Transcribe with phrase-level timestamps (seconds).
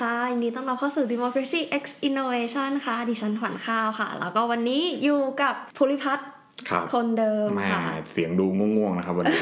[0.00, 6.28] ค่ะยินดีต้อนรับเข้าสู่ Democracy X Innovation ค่ะ ดิฉันขวัญข้าวค่ะ แล้วก็วันนี้อยู่กับภูริพัฒน์
[6.70, 9.40] ครับคนเดิมแม่ค่ะเสียงดูง่วงๆนะครับวันนี้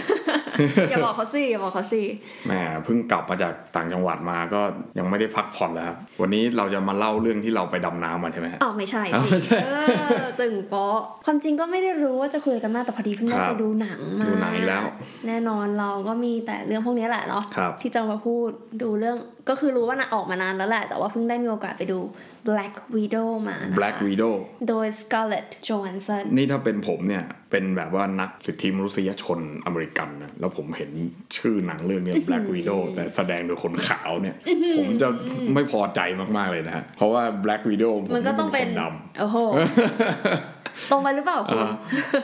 [0.90, 2.02] อย่าบอกเขาสิอย่าบอกเขาสิ
[2.46, 4.60] แม่เพิ่งกลับมาจากต่างจังหวัดมาก็
[4.98, 9.70] ยังไม่ได้พักผ่อนแล้วครับวันนี้เราจะมาเล่าเรื่องที่เราไปดำน้ำมาใช่ไหมฮะอ้าวไม่ใช่อ้าวสิไม่ใช่เอ
[10.22, 14.82] อตึงโป๊ะความจริงก็ไม่ได้รู้ว่าจะคุยกันมากแต่พอดีเพิ่งได้ครับไปดูหนังมาดูหนังอีกแล้ว
[15.26, 18.48] แน่นอนเราก็มีแต่เรื่องพวกนี้แหละเนาะครับที่จะมาพูด
[18.82, 19.16] ดูเรื่อง
[19.48, 22.00] ก็คือรู้ว่านะออกมานานแล้วแหละ แต่ว่าเพิ่งได้มีโอกาสไปดู
[22.48, 24.34] Black Widow มานะคะ Black Widow
[24.68, 30.90] โดย Scarlett Johansson นี่ถ้าเป็นผมเนี่ยเป็นแบบว่านักสิทธิมนุษยชนอเมริกันนะแล้วผมเห็น
[31.36, 34.36] ชื่อหนังเรื่องเนี้ย Black Widow แต่แสดงโดยคนขาวเนี่ย
[34.78, 35.08] ผมจะ
[35.54, 36.00] ไม่พอใจ
[36.36, 38.82] มากๆเลยนะฮะ เพราะว่า Black Widow ผมันก็ต้องเป็นคด
[39.18, 39.36] โอ้โห
[40.90, 41.70] ตรงไปหรือเปล่าำคุณอ่า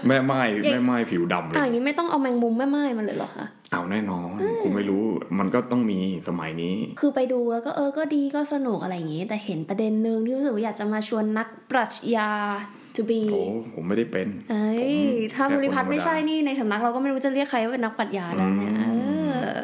[0.09, 4.29] แม่ไม้อย่างแม่ไม้ผิวดำเลอ่ายอย่างนี้ไม่ต้องเอาแมงมุมแม่ไม้มันเลยเหรอคะเอาแน่นอน
[4.63, 5.02] คุณไม่รู้
[5.38, 5.98] มันก็ต้องมี
[6.29, 12.30] สมัยนี้ คือไปดูแล้วก็เออก็ดีก็สนุกอะไรอย่างงี้ แต่เห็นประเด็นหนึ่งที่รู้สึกว่าอยากจะมาชวนนักปรัชญา
[12.96, 13.42] to be โอ้
[13.74, 18.92] ผมไม่ได้เป็นเอ้ยผมถ้าแค่บริพัฒน์คนธรรมดาไม่ใช่นี่ในสำนักเราก็ไม่รู้จะเรียกใครว่าเป็นนักปรัชญาแล้วเนี่ยอื
[19.26, 19.60] มเออ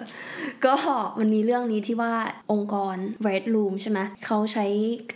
[0.64, 0.74] ก็
[1.18, 2.12] มันมีเรื่องนี้ที่ว่า
[2.52, 4.66] องค์กร Red Room ใช่ไหมเขาใช้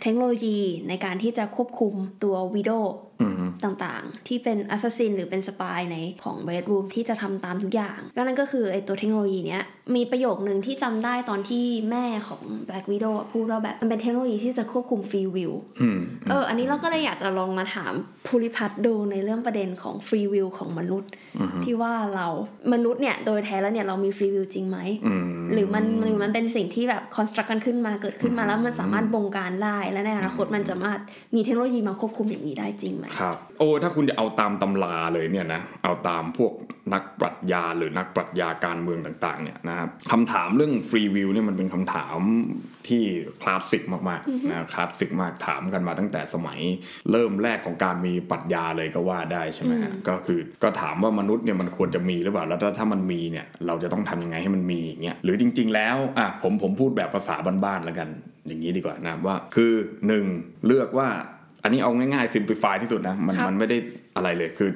[0.01, 2.69] เทคโนโลยีในการที่จะควบคุมตัว widow
[3.14, 3.14] อืม
[3.63, 9.63] ต่างๆ ที่เป็น assassin หรือเป็น spy ในของ Red Room ที่จะทำตามทุกอย่างก็นั่นก็คือไอตัวเทคโนโลยีเนี้ย
[9.95, 15.99] มีประโยคหนึ่งที่จำได้ตอนที่แม่ของ Black Widow อะพูดว่าแบบมันเป็นเทคโนโลยีที่จะควบคุม free will อืม
[16.29, 17.93] เอออันนี้เราก็เลยอยากจะลองมาถาม
[18.27, 22.27] ภูริพัฒน์ดูในเรื่องประเด็นของ free will ของมนุษย์อืมที่ว่าเรา
[22.73, 31.01] มนุษย์เนี่ยโดยแท้แล้วเนี่ยเรามี free will จริงไหมอืมหรือมันหรือมันเป็นสิ่งที่แบบ construct กันขึ้นมาเกิดขึ้นมาแล้วมันสามารถบงการได้และในอนาคตมันจะสามารถ
[31.35, 36.53] มีเทคโนโลยีมาควบคุมอย่างนี้ได้จริงไหมครับโอ้ถ้าคุณจะเอาตามตำราเลยเนี่ยนะเอาตามพวก
[36.93, 42.17] นักปรัชญาหรือนักปรัชญาการเมืองต่างๆเนี่ยนะครับคำถามเรื่องฟรีวิวเนี่ยมันเป็นคำถาม
[42.87, 43.03] ที่
[43.41, 46.59] คลาสสิกมากๆนะคลาสสิกมากถามกันมาตั้งแต่สมัย
[47.11, 57.35] เริ่มแรกของการมีปรัชญาเลยก็ว่าได้ใช่ไหมฮะก็คือก็ถามว่ามนุษย์เนี่ยมันควรจะมีหรือเปล่าแล้วถ้าถ้ามันมีเนี่ยเราจะต้องทำยังไงให้มันมีอย่างเงี้ยหรือจริง ๆ แล้วอะผมผมพูดแบบภาษา
[57.65, 58.09] บ้านๆแล้วกัน
[58.47, 59.73] อย่างนี้ดีกว่านะว่าคือ
[60.07, 60.25] หนึ่ง
[60.65, 61.09] เลือกว่า
[61.65, 63.77] อันนี้เอาง่ายๆ simplify ที่สุดนะมันครับมันไม่ได้
[64.15, 64.69] อะไรเลยคือ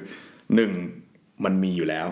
[0.54, 0.70] หนึ่ง
[1.44, 2.08] มันมีอยู่แล้ว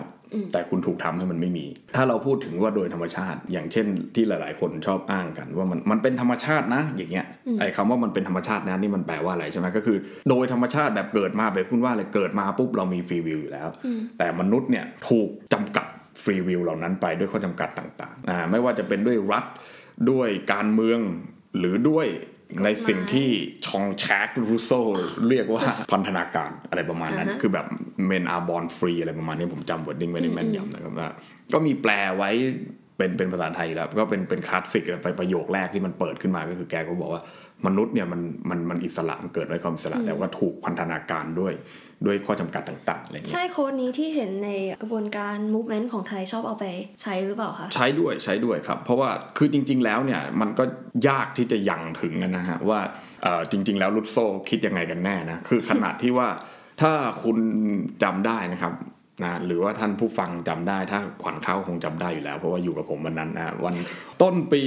[0.53, 7.25] แต่คุณถูกทำให้มันไม่มี ถ้าเราพูดถึงว่าโดยธรรมชาติ อย่างเช่นที่หลาย ๆ คนชอบอ้างกัน ว่ามันมันเป็นธรรมชาตินะ อย่างเงี้ย
[7.59, 9.97] ไอ้คำว่ามันเป็นธรรมชาตินะนี่มันแปลว่าอะไรใช่ไหมก็คือ
[10.29, 13.67] โดยธรรมชาติแบบเกิดมาแบบพูดว่าอะไรเกิดมาปุ๊บเรามีฟรีวิวอยู่แล้ว
[14.17, 15.87] แต่มนุษย์เนี่ยถูกจำกัด
[16.23, 19.45] ฟรีวิวเหล่านั้นไปด้วยข้อจำกัดต่างๆอ่าไม่ว่าจะเป็นด้วยรัฐ
[20.09, 20.99] ด้วยการเมือง
[21.57, 22.07] หรือด้วย
[22.63, 23.29] ในสิ่งที่
[23.65, 24.71] ชองแชกรูโซ
[25.29, 27.67] เรียกว่าพันธนาการอะไรประมาณนั้นอ่าฮะคือแบบ
[28.09, 31.09] men are born free อะไรประมาณนี้ผมจำ wording ไม่ได้แม่นยำนะครับว่า
[31.53, 32.29] ก็มีแปลไว้
[32.97, 37.23] เป็นเป็นภาษาไทยอยู่แล้ว ก็เป็นเป็นคลาสสิกไปประโยคแรกที่มันเปิดขึ้นมาก็คือแกก็บอกว่า
[37.67, 41.53] มนุษย์เนี่ยมันมันมันอิสระมันเกิดด้วยความอิสระ แต่ว่าถูกพันธนาการด้วย
[42.05, 44.49] ด้วยข้อจำกัดต่างๆอะไรเงี้ยใช่โค้ดนี้ที่เห็นใน
[44.81, 46.65] กระบวนการ movement ของไทยชอบเอาไป
[47.01, 50.63] ใช้หรือเปล่าคะใช้ด้วยใช้ด้วยครับ เพราะว่าคือจริง ๆ แล้วเนี่ยมันก็
[51.07, 52.79] ยากที่จะยังถึงนะฮะว่า
[53.23, 54.17] เอ่อจริง ๆ แล้วลุตโซ
[54.49, 56.27] คิดยังไงกันแน่นะคือขนาดที่ว่า
[56.81, 56.91] ถ้า
[57.23, 57.37] คุณ
[58.03, 58.73] จำได้นะครับ
[59.25, 63.75] นะหรือว่าท่านผู้ฟังจำได้ถ้าขวัญเข้าคงจำได้อยู่แล้ว เพราะว่าอยู่กับผมวันนั้นนะวัน
[64.21, 64.61] ต้นปี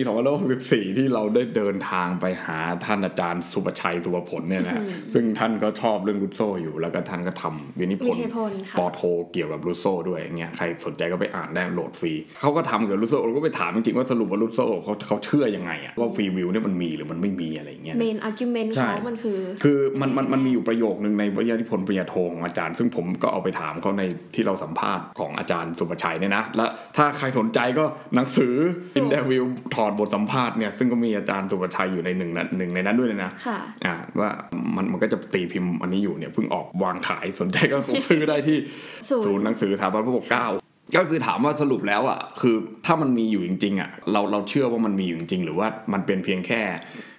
[0.46, 4.82] 2564ที่เราได้เดินทางไปหาท่านอาจารย์สุประชัยสุภผลเนี่ยนะฮะ
[5.14, 9.00] ซึ่งท่านก็ชอบเรื่องรุสโซอยู่ แล้วก็ท่านก็ทำวินิพวิทยานิพนธ์ค่ะป.โท
[9.32, 24.02] เกี่ยวกับรุสโซด้วยอย่างเงี้ยใครสนใจก็ไปอ่านได้โหลดฟรีเขาก็ทำเกี่ยวกับรุสโซเราก็ไปถามจริงๆว่าสรุปว่ารุสโซเขาเขาเชื่อยังไงอะว่า free will เนี่ยมันมีหรือมันไม่มีอะไรอย่างเงี้ยนะ main argument ใช่เขามันคือ คือมันมันมันมีอยู่ประโยคนึงในวิทยานิพนธ์ปริญญาโทของอาจารย์ ซึ่งผมก็เอาไปถามเขาใน
[24.34, 26.66] ที่เราสัมภาษณ์ของอาจารย์สุประชัยเนี่ยนะ และ
[26.96, 28.54] ถ้าใครสนใจก็หนังสือ
[28.96, 29.44] อินเดวิว
[29.74, 34.30] ถอดบทสัมภาษณ์เนี่ยซึ่งก็มีอาจารย์สุประชัยอยู่ในหนึ่งนั้นหนึ่งในนั้นด้วยเลยนะค่ะอ่าว่า
[34.76, 38.58] มันมันก็จะตีพิมพ์อันนี้อยู่เนี่ยเพิ่งออกวางขายสนใจก็คงซื้อได้ที่
[39.10, 40.46] ศูนย์ศูนย์หนังสือสถาบันพระปกเกล้า
[40.96, 42.56] ก็คือถามว่าสรุปแล้วอะคือ
[42.86, 46.60] ถ้ามันมีอยู่จริงๆอะเราเราเชื่อว่ามันมีอยู่จริงๆหรือว่ามันเป็นเพียงแค่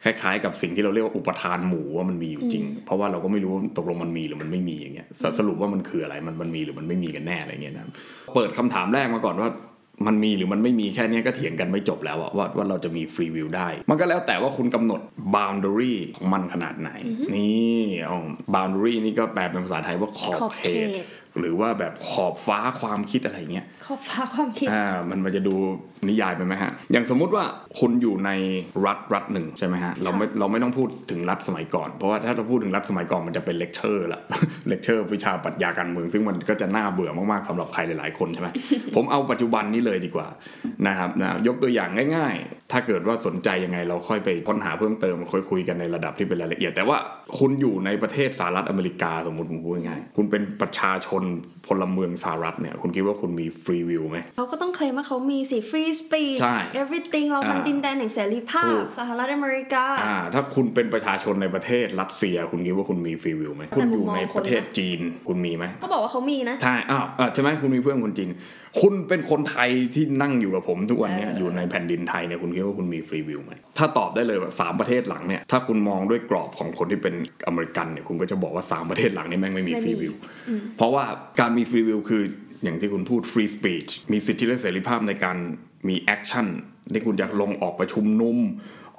[0.04, 7.86] คล้ายๆ กับสิ่งที่เราเรียกว่าอุปทานหมู่ว่ามันมีอยู่จริง เพราะว่าเราก็ไม่รู้ว่าตกลงมันมีหรือมันไม่มีอย่างเงี้ยสสรุปว่ามันคืออะไรมันมันมีหรือมันไม่มีกันแน่อะไรเงี้ยนะ
[8.36, 9.50] เปิดคำถามแรกมาก่อนว่า
[10.08, 15.02] มันมีหรือมันไม่มีแค่เนี้ยก็เถียงกันไม่จบแล้วอะว่าว่าเราจะมีฟรีวิวได้ มันก็แล้วแต่ว่าคุณกำหนด
[15.36, 16.92] boundary ของมันขนาดไหน
[17.36, 18.18] นี่เอา
[18.56, 21.00] boundary นี่ก็แปลเป็นภาษาไทยว่าขอบขอบเขเขตต
[21.40, 25.56] หรือว่าแบบขอบฟ้าความคิดอะไรเงี้ยขอบฟ้าความคิดอ่ามันมันจะดู
[26.10, 27.46] นิยายไปไหมฮะ อย่างสมมุติว่า
[27.80, 28.32] คุณอยู่ใน
[28.86, 34.22] รัฐรัฐหนึ่งใช่ไหมฮะเราไม่เราไม่ต้องพูดถึงรัฐสมัยก่อน เพราะว่าถ้าเราพูดถึงรัฐสมัยก่อนมันจะเป็นเลคเชอร์ละ
[34.70, 38.50] เลคเชอร์วิชาปรัชญาการเมือง ซึ่งมันก็จะน่าเบื่อมากๆสำหรับใครหลายๆคนใช่ไหม
[38.96, 40.28] ผมเอาปัจจุบันนี้เลยดีกว่า
[40.88, 46.98] นะครับนะยกตัวอย่างง่าย ๆ ถ้าเกิดว่าสนใจยังไงเราค่อยไปค้นหาเพิ่มเติมค่อยคุยกันในระดับที่เป็นรายละเอียด แต่ว่า
[47.40, 51.23] คุณอยู่ในประเทศสหรัฐอเมริกาสมมติผมพูดง่ายๆคุณเป็นประชาชน
[51.68, 68.30] พลเมืองสหรัฐเนี่ยคุณคิดว่าคุณมีฟรีวิวไหมเขาก็ต้องเคลมว่าเขามีสิ free speech ใช่ everything เรามันอ่าดินแดนแห่งเสรีภาถูพกสหรัฐอเมริกาอ่าถ้าคุณเป็นประชาชนในประเทศรัสเซีย คุณคิดว่าคุณมีฟรีวิวไหมคุณอยู่ในประเทศจีนคุณมีไหมก็บอกว่าเขามีนะใช่อ้าวอ่าใช่ไหมคุณมีเพื่อนคนจีน
[68.82, 77.14] คุณเป็นคนไทยที่นั่งอยู่กับผมทุกวันเนี้ยเออออยู่ในแผ่นดินไทยเนี่ยคุณคิดว่าคุณมีฟรีวิวไหมถ้าตอบได้เลยว่าสามประเทศหลังเนี่ยถ้าคุณมองด้วยกรอบของคนที่เป็น
[77.48, 80.14] อเมริกันเนี่ยคุณก็จะบอกว่าสามประเทศหลังนี้แม่งไม่มีฟรีวิว
[80.78, 81.04] เพราะว่า
[81.40, 82.24] การมีฟรีวิวคือ
[82.64, 85.38] อย่างที่คุณพูดฟรีสปีชมีสิทธิและเสรีภาพในการ
[85.90, 86.48] มี action
[86.94, 88.38] ที่คุณจะลงออกไปชุมนุม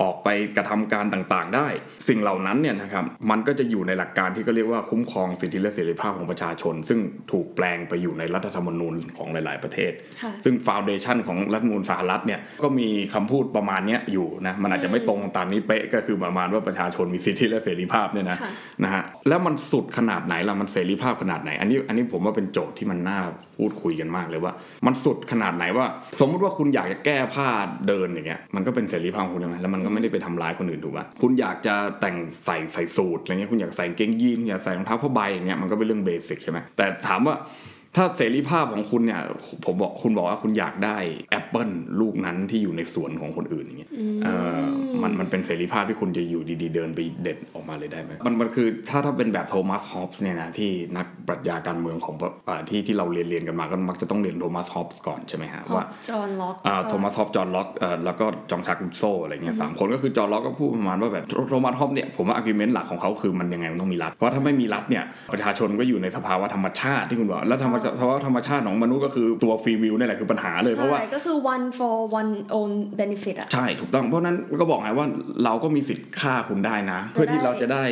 [0.04, 1.66] ออกไปกระทำการต่างๆ ได้
[2.08, 7.00] สิ่งเหล่านั้นเนี่ยนะครับมันก็จะอยู่ในหลักการที่ก็เรียกว่าคุ้มครองสิทธิและเสรีภาพของประชาชน ซึ่ง
[7.32, 9.92] ถูกแปลงไปอยู่ในรัฐธรรมนูญของหลาย ๆประเทศ
[10.22, 18.50] ค่ะซึ่ง foundation ของรัฐธรรมนูญสหรัฐเนี่ยก็มีคำพูดประมาณเนี้ยอยู่นะมันอาจจะไม่ตรงตามนี้เป๊ะก็คือประมาณว่าประชาชนมีสิทธิและเสรีภาพเนี่ยนะค่ะ
[18.84, 23.20] นะฮะแล้วมันสุดขนาดไหนล่ะมันเสรีภาพขนาดไหน อันนี้อันนี้ผมว่าเป็นโจทย์ที่มันน่า
[23.56, 24.52] พูดคุยกันมากเลยว่า
[24.86, 25.86] มันสุดขนาดไหนว่า
[26.20, 27.48] สมมุติว่าคุณอยากจะแก้ผ้า
[27.88, 37.34] เดินอย่างเงี้ยมันก็เป็นเสรีภาพของคุณใช่ไหมแล้วมันก็ไม่ได้ไปทำร้ายคนอื่นถูกป่ะคุณอยากจะแต่งใส่ใส่สูทอะไรเงี้ยคุณอยากใส่เกงยีนอยากใส่รองเท้าผ้าใบอย่างเงี้ยมันก็เป็นเรื่อง basic ใช่ไหมแต่ถามว่า
[37.96, 39.22] ถ้าเสรีภาพของคุณเนี่ย
[39.64, 40.96] ผมบอกคุณบอกว่าคุณอยากได้
[41.30, 41.68] แอปเปิล
[42.00, 43.90] ลูกนั้นที่อยู่ในสวนของคนอื่นอย่างเงี้ย
[44.24, 44.28] เอ
[44.60, 44.64] อ
[45.02, 52.14] มันมันเป็นเสรีภาพที่คุณจะอยู่ดีๆ เดินไปเด็ดออกมาเลยได้ไหมมันมันคือถ้าถ้าเป็นแบบโทมัสฮอปส์เนี่ยนะที่นักปรัชญาการเมืองของ
[52.48, 75.06] อ่าที่ที่เราเรียนเรียนกันมาก็มักจะต้องเรียนโทมัสฮอปส์ก่อนใช่ไหมฮะว่าจอห์นล็อกอ่าโทมัสฮอปจอห์นล็อกเอ่อแล้วก็ฌองฌาครุสโซอะไรเงี้ยสามคนก็คือจอห์นล็อกก็พูดประมาณว่าแบบโทมัสฮอปเนี่ยผมว่า argument หลักของเขาคือมันยังไงมันต้องมีรัฐเพราะถ้าไม่มีรัฐเนี่ยประชาชนก็อยู่ในสภาวะธรรมชาติที่คุณบอกแล้วธรรมชาติภาวะธรรมชาติของมนุษย์ก็คือตัว free will นี่แหละคือปัญหาเลยเพราะว่าใช่ก็คือ one for one own benefit อะใช่ถูกต้องเพราะฉะนั้นก็บอกไงว่า
[75.44, 77.82] เราก็มีสิทธิ์ฆ่าคุณได้นะ เพื่อที่เราจะได้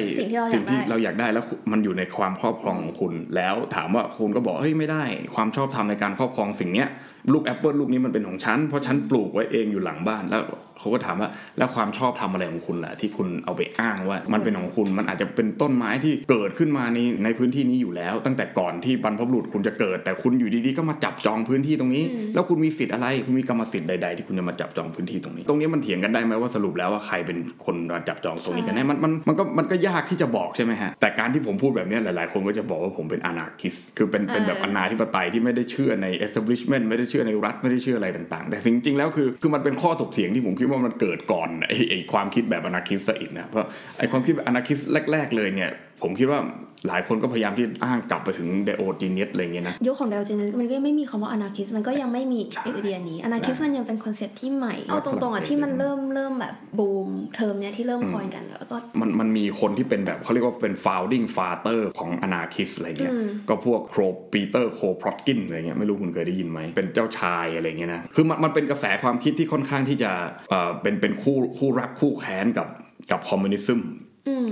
[0.52, 5.04] สิ่งที่เราอยากได้เราอยากได้แล้วมันอยู่ในความครอบครองของคุณ แล้วถามว่าคุณก็บอกเฮ้ยไม่ได้
[5.34, 6.88] ความชอบธรรมในการครอบครองสิ่งเนี้ย
[7.32, 10.42] ลูกแอปเปิลลูกนี้มันเป็นของฉันเพราะฉันปลูกไว้เองอยู่หลังบ้านแล้ว
[10.82, 43.00] เขาก็ถามว่าแล้วความชอบทำอะไรของคุณล่ะที่คุณเอาไปอ้างว่า มันเป็นของคุณมันอาจจะเป็นต้นไม้ที่เกิดขึ้นมาในในพื้นที่นี้อยู่แล้ว ตั้งแต่ก่อนที่บรรพบุรุษคุณจะเกิด แต่คุณอยู่ดีๆก็มาจับจองพื้นที่ตรงนี้ แล้วคุณมีสิทธิ์อะไรคุณมีกรรมสิทธิ์ใดๆที่คุณจะมาจับจองพื้นที่ตรงนี้ ตรงนี้มันเถียงกันได้ไหมว่าสรุปแล้วว่าใครเป็นคนมาจับจองตรงนี้กันแน่มันมันมันก็มันก็ยากที่จะบอกใช่ไหมฮะแต่การที่ผมพูดแบบเนี้ยหลาย ๆ คนก็จะบอกว่าผมเป็น anarchist คือเป็นเป็นแบบอนาธิปไตยที่ไม่ได้เชื่อใน establishment ไม่ได้เชื่อในรัฐไม่ได้เชื่ออะไรต่าง ๆ แต่จริงๆแล้วคือคือมันเป็นข้อถกเถียงที่ผมคิดว่ามันเกิดก่อนไอ้ไอความคิดแบบ anarchist
[43.08, 43.66] ซะอีกนะเพราะ
[43.98, 44.78] ไอ้ความคิดแบบ anarchist
[45.12, 45.70] แรก ๆ เลยเนี่ย
[46.02, 46.40] ผมคิดว่า
[46.88, 63.14] หลายคนก็พยายามที่อ้างกลับไปถึงเดโอจีเนียสอะไรเงี้ยนะยุคของไดโอจีนีสมันก็ยังไม่มีคำว่า anarchist มันก็ยังไม่มีไอเดียนี้ anarchist มันยังเป็น concept ที่ใหม่เอาตรงๆอะที่มันเริ่มเริ่มแบบบูมเทอมเนี้ยที่เริ่ม coin กันแล้วก็มันมันมีคนที่เป็นแบบเขาเรียกว่าเป็น founding father ของ anarchist อะไรเงี้ย
[63.49, 64.00] ก็พวกโคร
[64.32, 70.11] ปีเตอร์โครพอตกินอะไรเงี้ยไม่รู้คุณเคยได้ยินไหมเป็นเจ้าชายอะไรเงี้ยนะคือมันมันเป็นกระแสความคิดที่ค่อนข้างที่จะ
[70.50, 72.69] เอ่อเป็นเป็นคู่คู่รักคู่แค้นกับ
[73.11, 73.80] กับ communism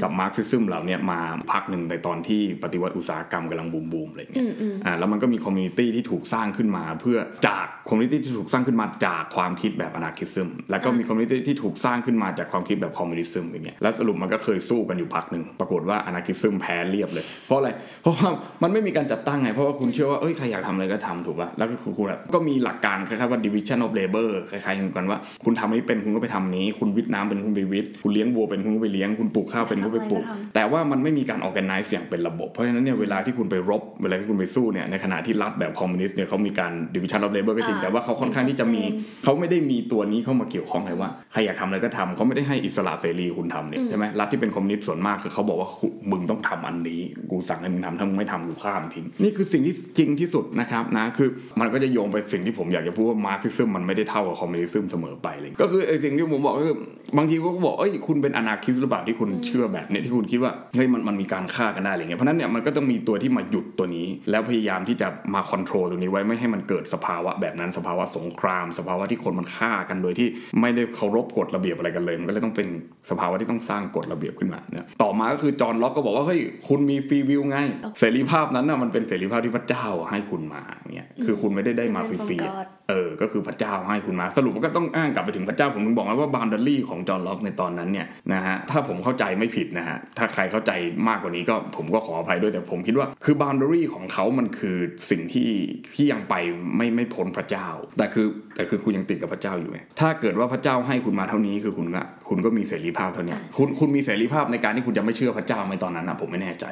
[0.02, 1.20] กับ Marxism เหล่าเนี้ยมา
[1.52, 4.46] พักหนึ่งในตอนที่ปฏิวัติอุตสาหกรรมกำลังบูมบูมๆอะไรเงี้ย
[4.84, 17.70] อ่าแล้วมันก็มี community ที่ถูกสร้างขึ้นมา เพื่อจาก community ที่ถูกสร้างขึ้นมาจากความคิดแบบ anarchism แล้วก็มี community ที่ถูกสร้างขึ้นมาจากความคิดแบบ communism อย่างเงี้ยแล้วสรุปมันก็เคยสู้กันอยู่พักหนึ่งปรากฏว่า anarchism แพ้เรียบเลย เพราะอะไร
[18.03, 18.29] เพราะว่า
[18.62, 47.00] มันไม่มีการจัดตั้งไงเพราะว่าคุณเชื่อว่าเอ้ยใครอยากทำอะไรก็ทำถูกป่ะแล้วก็คือคุณแบบก็มีหลักการคล้ายๆว่า division of labor คล้ายๆกันว่า คุณทำนี้เป็นคุณก็ไปทำนี้ คุณวิทย์น้ำเป็นคุณไปวิทย์คุณเลี้ยงวัวเป็นคุณก็ไปเลี้ยงคุณปลูกข้าวเป็นคุณก็ไปปลูกทำอะไรก็ทำแต่ว่ามันไม่มีการ organize อย่างเป็นระบบ เพราะฉะนั้นเนี่ยเวลาที่คุณไปรบ เวลาที่คุณไปสู้เนี่ยในขณะที่รัฐแบบคอมมิวนิสต์เนี่ยเขามีการ division of labor ก็จริงอ่าแต่ว่าเขาค่อนข้างที่จะมีชัดเจนเขาไม่ได้มีตัวนี้เข้ามาเกี่ยวข้องเลยว่าใครอยากทำอะไรก็ทำเขาไม่ได้ให้อิสระเสรีคุณทำเนี่ยใช่ไหมรัฐที่เป็นคอมมิวนิสต์ส่วนมากคือเขาบอกว่าคุณมึงต้องทำอันนี้
[47.31, 51.29] กูสั่งให้มึงทำถ้ามึงไม่ทำกูฆ่ามึงทิ้งนี่คือสิ่งที่จริงที่สุดนะครับนะคือ
[51.60, 56.76] มันก็จะโยงไปสิ่งที่ผมอยากจะพูดว่า Marxism มันไม่ได้เท่ากับ communism เสมอไปเลยก็คือไอ้สิ่งที่ผมบอกก็คือ
[57.17, 70.28] บางทีเขาก็บอกเอ้ยคุณเป็น anarchist หรือเปล่าที่คุณเชื่อแบบเนี้ยที่คุณคิดว่าเฮ้ยมันมันมีการฆ่ากันได้อะไรเงี้ยเพราะนั้นเนี่ยมันก็ต้องมีตัวที่มาหยุดตัวนี้ แล้วพยายามที่จะมา control ตรงนี้ไว้ไม่ให้มันเกิดสภาวะแบบนั้นสภาวะสงคราม สภาวะที่คนมันฆ่ากันโดยที่
[70.60, 72.69] ไม่ได้เคารพกฎระเบียบอะไรกันเลย มันก็เลยต้องเป็น
[73.10, 77.58] สภาวะที่ต้องสร้างกฎระเบียบขึ้นมาเนี่ยต่อมาก็คือจอห์นล็อกก็บอกว่าเฮ้ยคุณมี free will ไง
[77.98, 80.62] เสรีภาพนั้นน่ะมันเป็นเสรีภาพที่พระเจ้าให้คุณมา
[80.94, 90.73] เนี่ยคือคุณไม่ได้ได้มาฟรีๆ เออ ก็คือพระเจ้าให้คุณมา สรุปมันก็ต้องอ้างกลับไปถึงพระเจ้าผมถึงบอกว่า boundary ของจอห์นล็อกในตอนนั้นเนี่ยนะฮะถ้าผมเข้าใจไม่ผิดนะฮะถ้าใครเข้าใจ
[91.09, 94.77] มากกว่านี้ก็ผมก็ขออภัยด้วยแต่ผมคิดว่าคือ boundary ของเขามันคือ
[95.11, 95.51] สิ่งที่
[95.94, 96.35] ที่ยังไป
[96.77, 97.69] ไม่ไม่พ้นพระเจ้า
[97.99, 106.65] แต่คือแต่คือคุณยังติดกับพระเจ้าอยู่ไงถ้าเกิดว่าพระเจ้าให้คุณมาเท่านี้คือคุณก็ คุณก็มีเสรีภาพเท่านี้คุณคุณมีเสรีภาพในการที่คุณจะไม่เชื่อพระเจ้าในตอนนั้นนะผมไม่แน่ใจ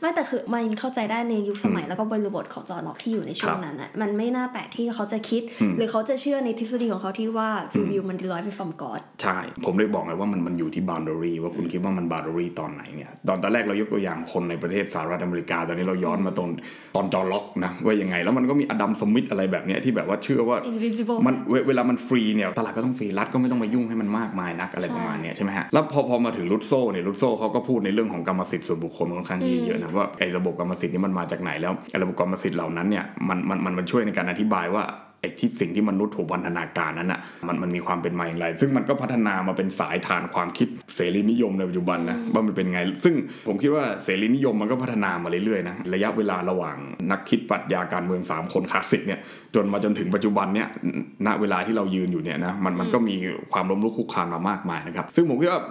[0.00, 5.42] ไม่แต่คือมันเข้าใจได้ในยุคสมัยแล้วก็บริบทของจอห์นล็อกที่อยู่ในช่วงนั้นอะมันไม่น่าแปลกที่เขาจะคิด
[5.76, 16.50] หรือเขาจะเชื่อในทฤษฎีของเขาที่ว่า free will มัน derived from Godใช่ ผมเลยบอกไงว่ามันมันอยู่ที่ boundary ว่าคุณคิดว่ามัน boundary ตอนไหนเนี่ยตอนตอนแรกเรายกตัวอย่างคนในประเทศสหรัฐอเมริกา ตอนนี้เราย้อนมาตอน
[16.96, 20.58] ตอนจอห์นล็อกนะว่ายังไงแล้วมันก็มีอดัมสมิธอะไรแบบเนี้ยที่แบบว่าเชื่อว่า
[21.26, 21.34] มัน
[21.66, 34.82] เวลามันฟรีเนี่ยตลาดก็ต้องฟรีรัฐก็ไม่ต้องมายุ่งให้มันมากมายนักอะไรประมาณนี้ใช่ไหมฮะแล้วพอพอมาถึงรุดโซ่เนี่ยรุดโซ่เขาก็พูดในเรื่องของกรรมสิทธิ์ส่วนบุคคลค่อนข้างเยอะนะว่าไอ้ระบบกรรมสิทธิ์นี้มันมาจากไหนแล้วไอ้ระบบกรรมสิทธิ์เหล่านั้นเนี่ยมันมันมันช่วยในการอธิบายว่า
[35.24, 43.14] ไอ้ที่สิ่งที่มนุษย์ถูกพันธนาการนั้นอะมันมันมีความเป็นมาอย่างไร ซึ่งมันก็พัฒนามาเป็นสายฐานความคิดเสรีนิยมในปัจจุบันนะว่ามันเป็นไง ซึ่ง
[43.48, 46.76] ผมคิดว่าเสรีนิยมมันก็พัฒนามาเรื่อยๆนะระยะเวลาระหว่าง
[47.10, 49.20] นักคิดปรัชญาการเมือง 3 คนคลาสสิกเนี่ย
[49.54, 50.68] จนมาจนถึงปัจจุบันเนี่ย
[51.26, 53.14] ณเวลาที่เรายืนอยู่เนี่ยนะมันมันก็มี
[53.52, 55.62] ความล้มลุกคุกคานมามากมายนะครับซึ่งผมคิดว่า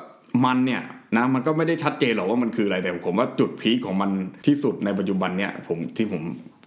[0.46, 0.82] มันเนี่ย
[1.16, 4.12] นะมันก็ไม่ได้ชัดเจนหรอกว่ามันคืออะไรแต่ผมว่าจุดพีคของมัน
[4.48, 6.22] ที่สุดในปัจจุบันเนี่ยผมที่ผม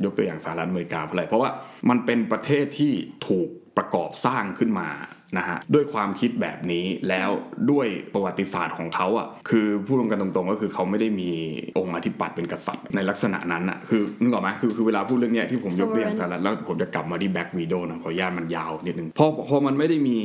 [0.05, 1.51] ยกตัวอย่างสหรัฐอเมริกาเพราะอะไรเพราะว่า
[1.89, 2.93] มันเป็นประเทศที่
[3.29, 4.89] ถูกประกอบสร้างขึ้นมา
[5.37, 7.31] นะฮะด้วยความคิดแบบนี้แล้ว
[7.71, 11.31] ด้วยประวัติศาสตร์ของเขาอะคือพูดกันตรงๆ ก็คือเขาไม่ได้มี
[11.79, 20.19] องค์อธิปัตย์เป็นกษัตริย์ในลักษณะนั้นอะคือนึกออกไหมคือคือเวลาพูดเรื่องเนี้ยที่ผมยกตัวอย่างสหรัฐแล้วผมจะกลับมาที่แบ็กวีโดนะขออนุญาตมันยาวนิดนึงพอพอมันไม่ได้มี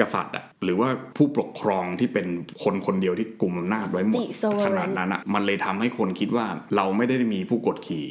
[0.00, 2.26] กษัตริย์อะหรือว่าผู้ปกครองที่เป็น
[2.62, 4.20] คนคนเดียวที่กลุ่มอำนาจไว้หมด
[4.66, 6.46] ขนาดนั้นอะมันเลยทำให้คนคิดว่า
[6.76, 8.06] เราไม่ได้มีผู้กดขี่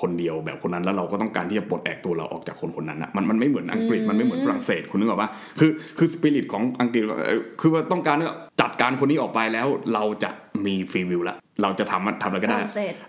[0.00, 7.02] คนเดียวแบบคนนั้นแล้วเราก็ต้องการที่จะปลดแอกตัวเราออกจากคนคนนั้นอะมันมันไม่เหมือนอังกฤษมันไม่เหมือนฝรั่งเศสคุณนึกออกปะคือคือสปิริตของอังกฤษ
[7.60, 10.30] คือว่าต้องการเนี่ยจัดการคนนี้ออกไปแล้วเราจะ
[10.66, 12.60] มี free will ละเราจะทำทำอะไรก็ได้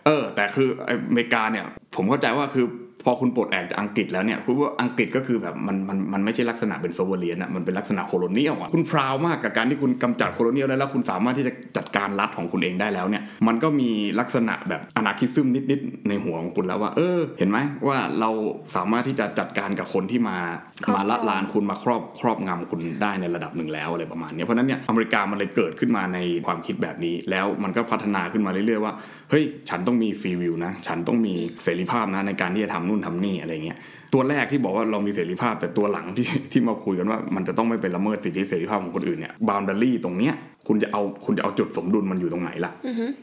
[0.05, 1.65] เออ แต่คืออเมริกาเนี่ย
[1.95, 2.65] ผมเข้าใจว่าคือ
[3.05, 17.57] พอคุณปลดแอกจากอังกฤษแล้วเนี่ยคุณว่าอังกฤษก็คือแบบมันมันมันไม่ใช่ลักษณะเป็น sovereign อะมันเป็นลักษณะ colonial อะคุณ proud มากกับการที่คุณกำจัด colonial แล้วแล้วคุณสามารถที่จะจัดการรัฐของคุณเองได้แล้วเนี่ยมันก็มีลักษณะแบบ anarchism นิดๆในหัวของคุณแล้วว่า เออ เห็นไหม
[17.87, 18.29] ว่าเรา
[18.75, 20.37] สามารถที่จะจัดการกับคนที่มา
[20.95, 28.93] มาละลานคุณมาครอบครอบงำคุณได้ในระดับหนึ่งแล้วอะไรประมาณนี้เพราะนั้นเนี่ยอเมริกามันเลยเกิดขึ้นมาในความคิดแบบนี้ แล้วมันก็พัฒนาขึ้นมาเรื่อยๆว่า
[29.29, 31.33] เฮ้ยฉันต้องมีฟรีวิวนะฉันต้องมี
[31.63, 33.77] เสรีภาพนะในการที่จะทำนู่นทำนี่อะไรเงี้ย
[34.13, 40.33] ตัวแรกที่บอกว่าเรามีเสรีภาพ แต่ตัวหลังที่ที่มาคุยกันว่า มันจะต้องไม่เป็นละเมิดสิทธิเสรีภาพของคนอื่นเนี่ยบาวน์ดารี่ตรงเนี้ย
[40.67, 42.71] คุณจะเอาคุณจะเอาจุดสมดุลมันอยู่ตรงไหนล่ะ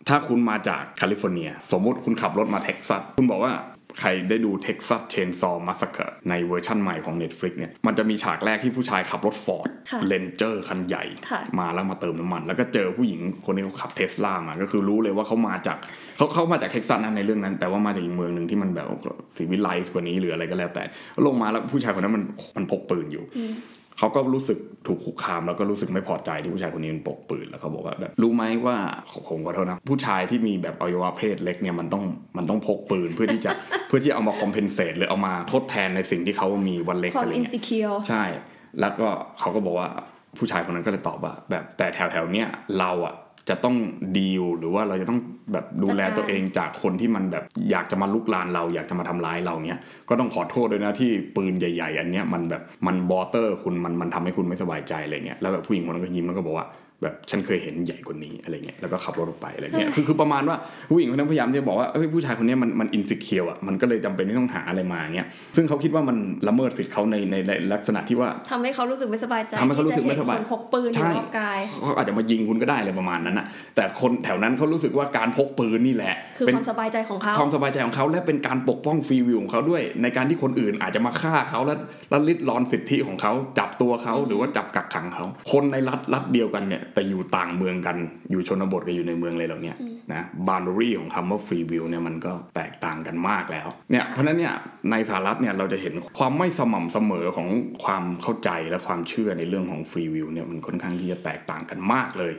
[0.09, 3.52] ถ้าคุณมาจากแคลิฟอร์เนีย สมมติคุณขับรถมาเท็กซัสคุณบอกว่า
[4.01, 9.69] ใครได้ดู Texas Chainsaw Massacre ในเวอร์ชั่นใหม่ของ Netflix เนี่ย มันจะมีฉากแรกที่ผู้ชายขับรถ Ford
[10.07, 11.05] Ranger คันใหญ่
[11.59, 15.79] มาแล้วมาเติมน้ำมัน แล้วก็เจอผู้หญิงคนนี้เขาขับเทสลามา ก็คือรู้เลยว่าเขามาจาก
[16.17, 18.87] เขาเขามาจากเท็กซัสนะในเรื่องนั้น แต่ว่ามาจากอีกเมืองหนึ่งที่มันแบบ
[19.37, 20.85] civilized กว่านี้หรืออะไรก็แล้วแต่
[21.27, 22.25] ลงมาแล้วผู้ชายคนนั้นมัน
[22.57, 23.25] มันพกปืนอยู่
[24.03, 28.77] เขาก็รู้สึกถูกคุกคามแล้วก็รู้สึกไม่พอใจที่ผู้ชายคนนี้มันพกปืนแล้วเขาบอกว่าแบบรู้ไหมว่า
[29.29, 32.05] ผมขอโทษนะผู้ชายที่มีแบบอวัยวะเพศเล็กเนี่ยมันต้อง
[32.37, 33.51] มันต้องพกปืนเพื่อที่จะ
[33.89, 37.51] เพื่อที่เอามา compensate หรือเอามาทดแทนในสิ่งที่เขามีมันเล็กอะไรเงี้ย
[38.09, 38.25] ใช่
[38.81, 39.89] แล้วก็เขาก็บอกว่า
[40.39, 43.15] ผู้ชายคนนั้นก็เลยตอบว่า แบบแต่แถวแถวเนี้ยเราอะ
[43.49, 43.77] จะต้อง
[44.17, 45.21] ดีลหรือว่าเราจะต้อง
[45.53, 56.67] แบบดูแลตัวเองจากคนที่มันแบบอยากจะมารุกรานเราอยากจะมาทำร้ายเราเนี้ยก็ต้องขอโทษด้วยนะที่ปืนใหญ่ ๆ อันเนี้ยมันแบบมัน bother คุณมันมันทำให้คุณไม่สบายใจอะไรเงี้ยแล้วแบบผู้หญิงคนนั้นก็ยิ้มแล้วก็บอกว่า
[57.03, 60.57] แบบฉันเคยเห็นใหญ่กว่านี้อะไรเงี้ยแล้วก็ขับรถออกไปอะไรเงี้ยคือคือประมาณว่า
[60.91, 66.17] ผู้หญิงคนนั้นพยายามจะบอกว่าเอ้ยผู้ชายคนนี้มันมันอินสิเคียวอะมันก็เลยจำเป็นที่ต้องหาอะไรมาเงี้ยซึ่งเขาคิดว่ามัน
[66.49, 81.79] ละเมิดสิทธิ์เขาในในลักษณะที่ว่าทำให้เขารู้สึกไม่สบายใจทำให้เขารู้สึกไม่สบายพกปืนอยู่รอบกายเขาอาจจะมายิงคุณก็ได้อะไรประมาณนั้นอะแต่คนแถวนั้นเขารู้สึกว่าการพกปืนนี่แหละคือความสบายใจของเขาความสบายใจของเขาและเป็นการปกป้องฟรีวิวของเขาด้วย ในการที่คนอื่นอาจจะมาฆ่าเขาแล้ว
[82.11, 87.97] แล้วลิดรอนสิทธิของเขาจับตัวเขาหรือว่าจับกักขังเขาคนในรัฐรัฐเดียวกันเนี่ยแต่อยู่ต่างเมืองกัน
[88.31, 89.73] อยู่ชนบทกับอยู่ในเมืองเลยเหล่านี้
[90.13, 94.55] นะบาร์ r รีของคำว่าฟรีวิวเนี่ยมันก็แตกต่างกันมากแล้วเนี่ยเพราะนั้นเนี่ย
[94.91, 97.49] ในสหรัฐเนี่ยเราจะเห็นความไม่สม่ำเสมอของ
[97.85, 102.33] ความเข้าใจและความเชื่อในเรื่องของ free will เนี่ยมันค่อนข้างที่จะแตกต่างกันมากเลย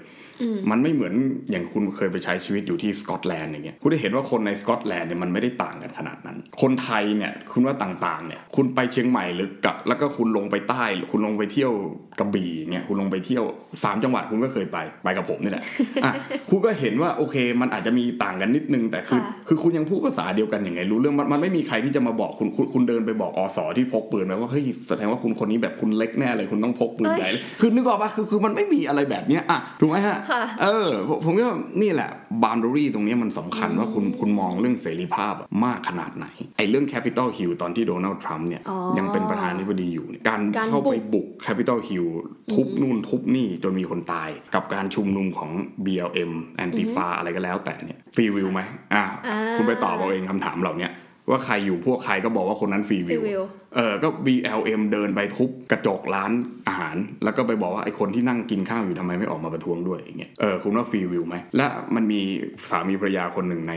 [0.71, 1.13] มันไม่เหมือน
[1.51, 11.71] อย่างคุณเคยไปใช้ชีวิตอยู่ที่สกอตแลนด์อย่างเงี้ยคุณได้เห็นว่าคนในสกอตแลนด์เนี่ยมันไม่ได้ต่างกันขนาดนั้น คนไทยเนี่ยคุณว่าต่างๆเนี่ยคุณไปเชียงใหม่หรือกับแล้วก็คุณลงไปใต้คุณลงไปเที่ยว
[12.19, 13.43] กระบี่เงี้ยคุณลงไปเที่ยว
[13.83, 15.63] สามจังหวัดคุณก็เคยไปไปกับผมนี่แหละ
[16.03, 16.13] อะ
[16.49, 27.29] คุณก็เห็นว่าโอเค มันอาจจะมีต่างกันนิดนึงแต่คือคือคุณยังพูดภาษาเดียวกันอย่างไงรู้เรื่องมันมันไม่มีใครที่จะมาบอกคุณคุณคุณเดินไปบอกอสอที่พกปืนไหมว่าเฮ้ยแสดงว่าคุณคนนี้แบบคุณเล็กแน่เลยคุณต้องพกปืนใหญ่
[27.61, 30.17] คือนึกออกปะคือคือมันไม่มีอะไรแบบเนี้ยอะถูกไหมฮะ
[30.61, 30.89] เออ
[31.25, 31.47] ผมก็
[31.81, 32.09] นี่แหละ
[32.43, 35.33] บาร์ดรีตรงนี้มันสำคัญว่าคุณคุณมองเรื่องเสรีภาพ
[35.65, 36.25] มากขนาดไหน
[36.57, 38.61] ไอ้เรื่อง Capitol Hill ตอนที่โดนัลด์ทรัมป์เนี่ย
[38.97, 42.05] ยังเป็นประธานาธิบดีอยู่การเข้าไปบุก Capitol Hill
[42.53, 45.51] ทุบนู่นทุบนี่จนมีคนตาย กับการชุมนุมของ
[45.85, 48.61] BLM Antifa อะไรก็แล้วแต่เนี่ย free will ไหม
[48.93, 49.03] อ่า
[49.57, 50.89] คุณไปตอบเอาเองคำถามเหล่านี้
[51.29, 53.43] ว่าใครอยู่พวกใครก็บอกว่าคนนั้น free will
[53.75, 56.31] เออ ก็ BLM เดินไปทุบกระจกร้าน
[56.67, 61.65] อาหาร แล้วก็ไปบอกว่าไอ้คนที่นั่งกินข้าวอยู่ทำไมไม่ออกมาประท้วงด้วยอย่างเงี้ย เออ คุณว่า free will ไหม และ
[61.95, 62.21] มันมี
[62.69, 63.73] สามีภรรยาคนหนึ่งใน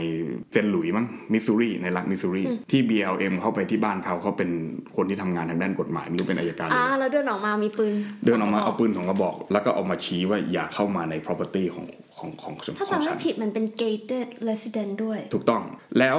[0.52, 4.50] เซนหลุยมั้ง มิสซูรี ในรัฐมิสซูรี ที่ BLM เข้าไปที่บ้านเขาเขาเป็น
[4.96, 11.86] คนที่ทำงานทางด้านกฎหมายไม่รู้เป็นอายการอ่าแล้วเดินออกมามีปืน เดินออกมาเอาปืนของกระบอก แล้วก็ออกมาชี้ว่าอย่าเข้ามาใน property ของ
[12.18, 15.62] ของของถ้าจำไม่ผิดมันเป็น gated resident ด้วย ถูกต้อง
[15.98, 16.18] แล้ว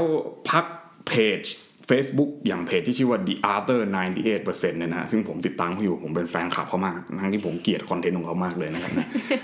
[0.51, 0.65] พัก
[1.08, 1.42] เพจ
[1.90, 3.82] Facebook อย่างเพจที่ชื่อว่า The Other
[4.26, 8.92] 98%เนี่ยนะซึ่งผมติดตามเขาอยู่ผมเป็นแฟนคลับเขามากทั้งที่ผมเกลียดคอนเทนต์ของเขามากเลยนะครับ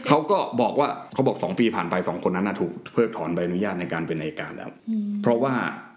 [0.07, 4.69] เขาก็บอกว่าเขาบอก 2 ปีผ่านไป 2 คนนั้นนะถูกเพิกถอนใบอนุญาตในการเป็นนายการแล้ว
[5.21, 5.55] เพราะว่า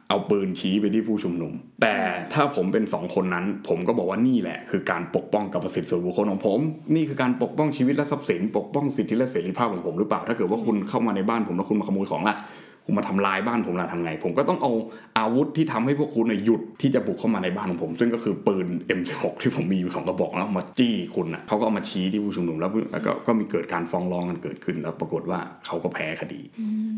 [0.09, 1.97] เอาปืนชี้ไปที่ผู้ชุมนุม แต่
[2.33, 6.61] ถ้าผมเป็นสองคนนั้น ผมก็บอกว่านี่แหละ คือการปกป้องกับสิทธิส่วนบุคคลของผม
[6.95, 12.37] นี่คือการปกป้องชีวิตและทรัพย์สิน ปกป้องสิทธิและเสรีภาพของผมหรือเปล่า ถ้าเกิดว่าคุณเข้ามาในบ้านผมแล้วคุณมาขโมยของละ
[12.89, 14.73] คุณมาทำลายบ้านผมล่ะทำไง ผมก็ต้องเอา
[15.19, 18.67] อาวุธที่ทำให้พวกคุณหยุดที่จะบุกเข้ามาในบ้านของผม ซึ่งก็คือปืน
[18.99, 22.71] M16 ที่ผมมีอยู่สองกระบอกแล้วมาจี้คุณอะเขาก็เอามาชี้ที่ผู้ชุมนุมแล้ว
[23.07, 26.41] ก็ก็มีเกิดการฟ้องร้องกันเกิดขึ้นแล้วปรากฏว่าเขาก็แพ้คดี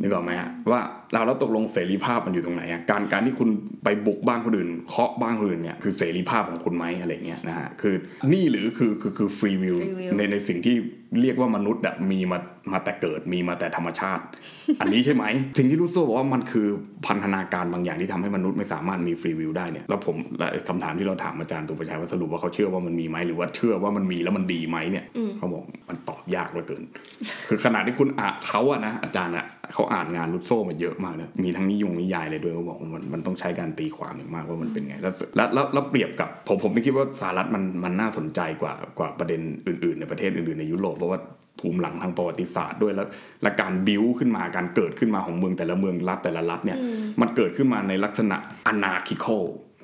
[0.00, 0.80] นึกออกไหมฮะว่า
[1.12, 3.48] เราแล้วตกลงเสรีภาพมันอยู่ตรงไหนอะการการที่คุณ
[3.84, 7.94] ไปบุกบ้านคนอื่นเคาะบ้านคนอื่นเนี่ยคือเสรีภาพของคุณไหมอะไรเงี้ยนะฮะคือ
[8.32, 9.76] นี่หรือคือคือคือฟรีวิว
[10.16, 10.76] ในในสิ่งที่
[11.22, 12.38] เรียกว่ามนุษย์แบบมีมา
[12.72, 14.22] มาแต่เกิดมีมาแต่ธรรมชาติ
[14.80, 15.24] อันนี้ใช่ไหม
[15.58, 16.66] สิ่งที่รู้โซ่บอกว่ามันคือ
[17.06, 20.16] พันธนาการบางอย่างที่ทำให้มนุษย์ไม่สามารถมีฟรีวิวได้เนี่ยแล้วผม
[20.68, 25.04] คำถามที่เราถามอาจารย์ตุประชัยว่าสรุปว่าเขาเชื่อว่ามันมีไหมหรือว่าเชื่อว่ามันมีแล้วมันดีไหมเนี่ย
[25.38, 26.82] เขาบอกมันตอบยากเหลือเกิน
[27.48, 41.20] คือขนาดที่คุณอะเขาอะนะอาจารย์อะเขาอ่านงานลุโซ่มาเยอะมากเลยมีทั้งนิยงนิยายเลยด้วยเขาบอกมันมันต้องใช้การตีความอย่างมากว่ามันเป็นไงแล้วแล้วแล้วเปรียบกับผมผมไม่คิดว่าสหรัฐมันมันน่าสนใจกว่ากว่าประเด็นอื่นๆ ในประเทศอื่นๆในยุโรปเพราะว่า
[41.60, 43.08] ภูมิหลังทางประวัติศาสตร์ด้วยแล้ว
[43.42, 46.78] และการบิ้วขึ้นมาการเกิดขึ้นมาของเมืองแต่ละเมืองรัฐแต่ละรัฐเนี่ย
[47.20, 49.26] มันเกิดขึ้นมาในลักษณะอนาคิโค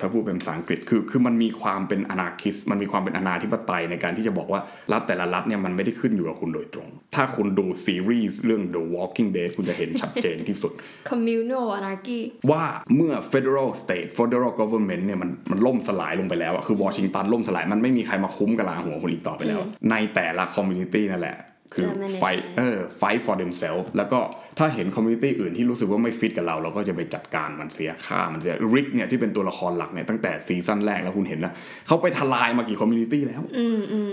[0.01, 4.61] ถ้าพูดเป็นภาษาอังกฤษคือคือมันมีความเป็นอนาคิสมันมีความเป็นอนาธิปไตยในการที่จะบอกว่า
[4.93, 10.73] รัฐแต่ละรัฐเนี่ยมันไม่ได้ขึ้นอยู่กับคุณโดยตรง ถ้าคุณดูซีรีส์เรื่อง The Walking Dead คุณจะเห็นชัดเจนที่สุด
[11.11, 12.63] communal anarchy ว่า
[12.97, 21.37] เมื่อ federal state federal government เนี่ยมันมันล่มสลายลงไปแล้วคือวอชิงตันล่มสลายมันไม่มีใครมาคุ้มกะลาหัวคนอีกต่อไปแล้ว ในแต่ละ community นั่นแหละ
[21.75, 21.89] คือ
[22.21, 22.25] fight
[22.57, 24.21] เออ fight for themselves แล้วก็
[24.59, 31.53] ถ้าเห็น community อื่นที่รู้สึกว่าไม่ฟิตกับเรา เราก็จะไปจัดการมันเสีย ฆ่ามันเสียริกเนี่ยที่เป็นตัวละครหลักเนี่ยตั้งแต่ซีซั่นแรกแล้วคุณเห็นนะ
[31.87, 33.43] เขาไปทลายมากี่ community แล้ว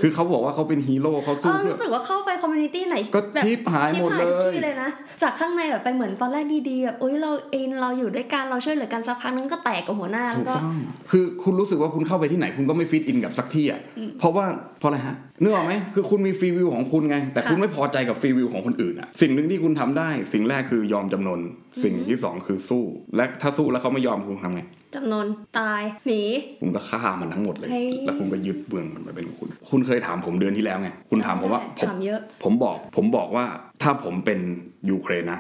[0.02, 4.90] คือเขาบอกว่าเขาเป็นฮีโร่เขาสู้รู้สึกว่าเข้าไป community ไหนก็ฉิบหายหมดเลยเลยนะ
[5.22, 10.56] จากข้างในแบบไปเหมือนตอนแรกดีๆแบบโอ้ยเราเองเราอยู่ด้วยกันเราช่วยเหลือกันสักพักนึงก็แตกกับหัวหน้าแล้วก็
[11.12, 13.82] คือคุณรู้สึกว่าคุณเข้าไปที่ไหนคุณก็ไม่ fit in กับสักที่อะ
[14.20, 14.46] เพราะว่า
[14.80, 21.40] เพราะอะไรฮะนึกออกไหมคือคุณมี free will ของคุณไงแต่คุณไม่พอใจกับ free will ของคนอื่นอะสิ่งหนึ่งที่คุณทำได้ สิ่งแรกคือยอมจำนน
[21.84, 22.84] สิ่งที่สองคือสู้
[23.16, 24.62] และถ้าสู้แล้วเขาไม่ยอมคุณทำไง
[24.96, 25.28] จำนน
[25.60, 26.22] ตายหนี
[26.62, 27.70] คุณก็ฆ่ามันทั้งหมดเลย
[28.06, 33.46] แล้วคุณก็ยึดเบืองมันไปเป็นคุณ คุณเคยถามผมเดือนที่แล้วไงคุณถามผมว่าถามเยอะผมบอก ผมบอกว่า
[33.84, 34.40] ถ้าผมเป็น
[34.90, 35.40] ยูเครนนะ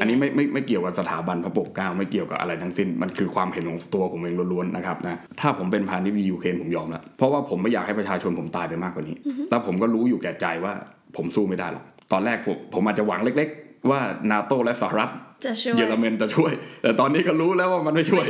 [0.00, 9.16] อันนี้ไม่ไม่ไม่เกี่ยวกับสถาบันพระปกเกล้าไม่เกี่ยวกับอะไรทั้งสิ้นมันคือความเห็นของตัวผมเองล้วนๆนะครับนะถ้าผมเป็นพาณิชย์ยูเครนผมยอมแล้วเพราะว่าผมไม่อยากให้ประชาชนผมตายไปมากกว่านี้
[9.50, 10.72] แล้วผมก็รู้อยู่แก่ใจว่า
[11.16, 14.00] ผมสู้ไม่ได้หรอกตอนแรกผมผมอาจจะหวังเล็ก ๆ ว่า
[14.30, 15.10] นาโตและสหรัฐ
[15.76, 18.24] เยอรมันจะช่วย แต่ตอนนี้ก็รู้แล้วว่ามันไม่ช่วย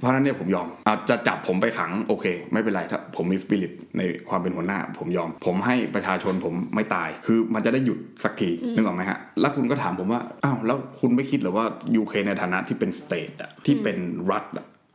[0.00, 11.64] เพราะนั้นเนี่ยผมยอมอาจจะจับผมไปขังโอเค ไม่เป็นไรถ้าผมมีสปิริตในความเป็นหัวหน้า ผมยอม ผมให้ประชาชนผมไม่ตาย คือมันจะได้หยุดสักทีนึกออกไหมฮะ แล้วคุณก็ถามผมว่าอ้าวแล้วคุณไม่คิดหรือว่า
[11.96, 13.98] ยูเครนในฐานะที่เป็นสเตทอะที่เป็น
[14.30, 14.44] รัฐ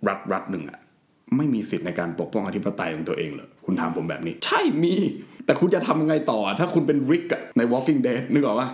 [0.08, 0.80] รัฐรัฐหนึ่งอะ
[1.38, 4.96] ไม่มีสิทธิ์ในการปกป้องอธิปไตยของตัวเองเหรอคุณถามผมแบบนี้ ใช่มี
[5.46, 8.69] แต่คุณจะทำยังไงต่อ ถ้าคุณเป็นริกอะใน Walking Dead นึกออกปะ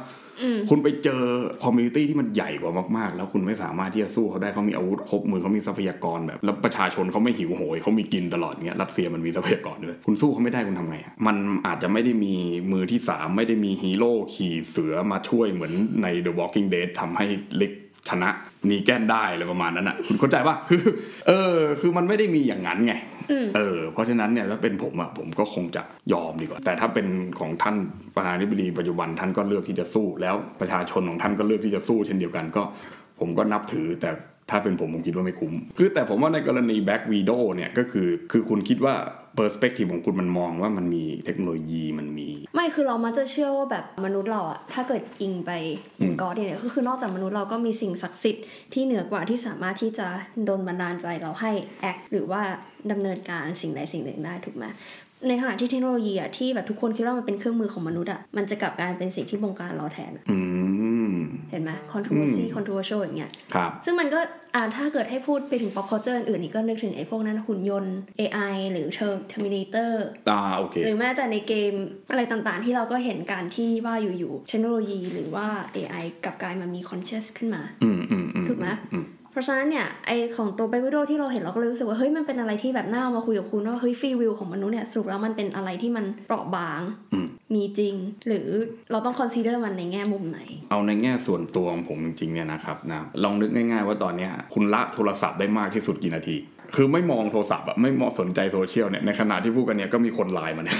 [0.69, 1.23] คุณไปเจอ
[1.63, 11.35] community ที่มันใหญ่กว่ามากๆ แล้วคุณไม่สามารถที่จะสู้เขาได้เขามีอาวุธครบมือเขามีทรัพยากรแบบ แล้วประชาชนเขาไม่หิวโหยเขามีกินตลอดเงี้ยรัสเซียมันมีทรัพยากรด้วยคุณสู้เขาไม่ได้คุณทำไงอะมัน
[11.67, 12.33] อาจจะไม่ได้มี
[12.71, 17.25] มือที่สามไม่ได้มีฮีโร่ขี่เสือมาช่วยเหมือนใน The Walking Dead ทำให้
[17.57, 17.71] ริก
[18.09, 18.29] ชนะ
[18.69, 20.81] นีแกนได้อะไรประมาณนั้นอะคุณเข้าใจปะคือ
[21.27, 22.93] เออ คือมันไม่ได้มีอย่างนั้นไง
[23.55, 25.81] เออ เพราะฉะนั้นเนี่ยถ้าเป็นผมอะผมก็คงจะ
[26.13, 27.07] ยอมดีกว่า แต่ถ้าเป็น
[27.39, 27.75] ของท่าน
[28.15, 32.63] ประธานาธิบดีปัจจุบันท่านก็เลือกที่จะสู้ แล้วประชาชนของท่านก็เลือกที่จะสู้เช่นเดียวกันก็
[33.19, 34.09] ผมก็นับถือแต่
[34.49, 38.95] ถ้าเป็นผมผมคิดว่าไม่คุ้ม คือแต่ผมว่าในกรณีแบ็กวีโดเนี่ยก็คือคือคุณคิดว่า
[39.35, 45.51] perspective ของคุณมันมองว่ามันมีเทคโนโลยีมันมี ไม่คือเรามักจะเชื่อว่าแบบมนุษย์เราอะถ้าเกิดอิงไป
[45.99, 50.07] อย่าง God เนี่ยก็คือนอกจากมนุษย์เราก็มีสิ่งศักดิ์สิทธิ์ที่เหนือกว่าที่สามารถที่จะ
[50.45, 52.41] โดนบันดาลใจเราให้แอคหรือว่า
[52.91, 54.65] ดำเนินการสิ่งใดสิ่งหนึ่งได้ถูกไหม
[55.27, 60.37] ในขณะที่เทคโนโลยีอะที่แบบทุกคนคิดว่ามันเป็นเครื่องมือของมนุษย์อะมันจะกลับกลายเป็นสิ่งที่บงการเราแทนอะอื
[61.11, 61.15] ม
[61.51, 64.19] เห็นไหม controversy controversial อย่างเงี้ยครับซึ่งมันก็
[64.55, 68.87] อ่าถ้าเกิดให้พูดไปถึง pop culture อื่นๆนี่ก็นึกถึงไอ้พวกนั้นหุ่นยนต์ AI หรือ
[69.31, 69.91] Terminator
[70.29, 71.73] ตาโอเคหรือแม้แต่ในเกม
[72.11, 86.81] อะไรต่างๆ ที่เราก็เห็นการที่ว่าอยู่ๆเทคโนโลยีหรือว่า AI กลับกลายมามี conscious ขึ้นมา อืมอืมอืมถูกไหมอืม เพราะฉะนั้นเนี่ยไอของตัว b บ a วิ d โ w ที่เราเห็นเราก็เลยรู้สึกว่าเฮ้ยมันเป็นอะไรที่แบบน่าเอามาคุยกับคุณว่าเฮ้ยฟรีวิวของมนุษย์เนี่ยสรุปแล้วมันเป็นอะไรที่มันเปราะบาง
[87.13, 87.95] อืมมีจริง
[88.27, 88.47] หรือ
[88.91, 90.39] เราต้อง consider มันในแง่มุมไหน
[90.71, 96.37] เอาในแง่ส่วนตัวของผมจริงๆเนี่ยนะครับนะลองนึกง่าย ๆ ว่าตอนเนี้ยคุณละโทรศัพท์ได้มากที่สุดกี่นาที
[96.75, 100.77] คือไม่มองโทรศัพท์อะไม่มองสนใจโซเชียลเนี่ยในขณะที่พูดกันเนี่ยก็มีคนไลน์มาเนี่ย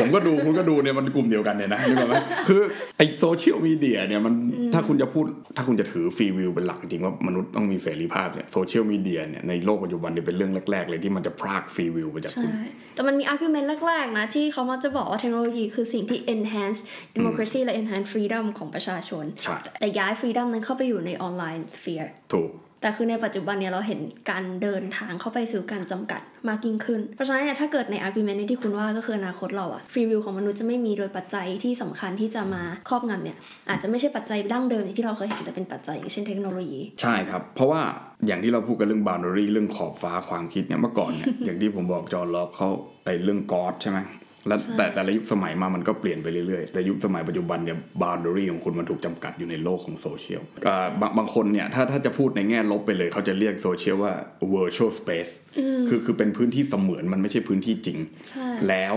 [0.00, 2.14] ผมก็ดูคุณก็ดูเนี่ยมันกลุ่มเดียวกันเนี่ยนะนึกออกไหม
[2.48, 2.60] คือ
[2.98, 4.34] ไอโซเชียลมีเดียเนี่ยมัน
[4.74, 5.24] ถ้าคุณจะพูด
[5.56, 12.52] ถ้าคุณจะถือฟรีวิวเป็นหลักจริงว่ามนุษย์ต้องมีเสรีภาพเนี่ยโซเชียลมีเดียเนี่ยในโลกปัจจุบันเนี่ยเป็นเรื่องแรก ๆ เลยที่มันจะพรากฟรีวิวไปจากใช่คุณ
[12.94, 16.80] แต่มันมี argument แรกๆนะที่เขามักจะบอกว่าเทคโนโลยีคือสิ่งที่ enhance
[17.16, 22.50] democracy และ enhance freedom ของประชาชนใช่แต่ย้าย freedom นั้นเข้าไปอยู่ใน online sphere ถูก
[22.86, 33.36] แต่คือในปัจจุบันเนี่ยเราเห็นการเดินทางเข้าไปสู่การจำกัดมากยิ่งขึ้น เพราะฉะนั้นเนี่ยถ้าเกิดใน argument ที่คุณว่าก็คืออนาคตเราอะ free will ของมนุษย์จะไม่มีโดยปัจจัยที่สำคัญที่จะมาครอบงำเนี่ย
[33.68, 37.80] อาจจะไม่ใช่ปัจจัยดั้งเดิมอย่างที่เราเคยเห็นแต่เป็นปัจจัยอย่างเช่นเทคโนโลยี ใช่ครับ เพราะว่า
[38.26, 42.68] อย่างที่เราพูดกันเรื่อง boundary เรื่องขอบฟ้าความคิดเนี่ยเมื่อก่อนเนี่ยอย่างที่ผมบอกจอห์น ล็อกเขา
[43.04, 44.00] ไอ้เรื่อง God ใช่ไหม
[44.48, 54.12] แล้วใช่แต่แต่ละยุคสมัยมามันก็เปลี่ยนไปเรื่อยๆ แต่ยุคสมัยปัจจุบันเนี่ย boundary ของคุณมันถูกจำกัดอยู่ในโลกของโซเชียลอ่าบางบางคนเนี่ยถ้าถ้าจะพูดในแง่ลบไปเลยเขาจะเรียกโซเชียลว่า
[54.54, 55.32] virtual space
[55.88, 58.96] คือคือเป็นพื้นที่เสมือนมันไม่ใช่พื้นที่จริงใช่แล้ว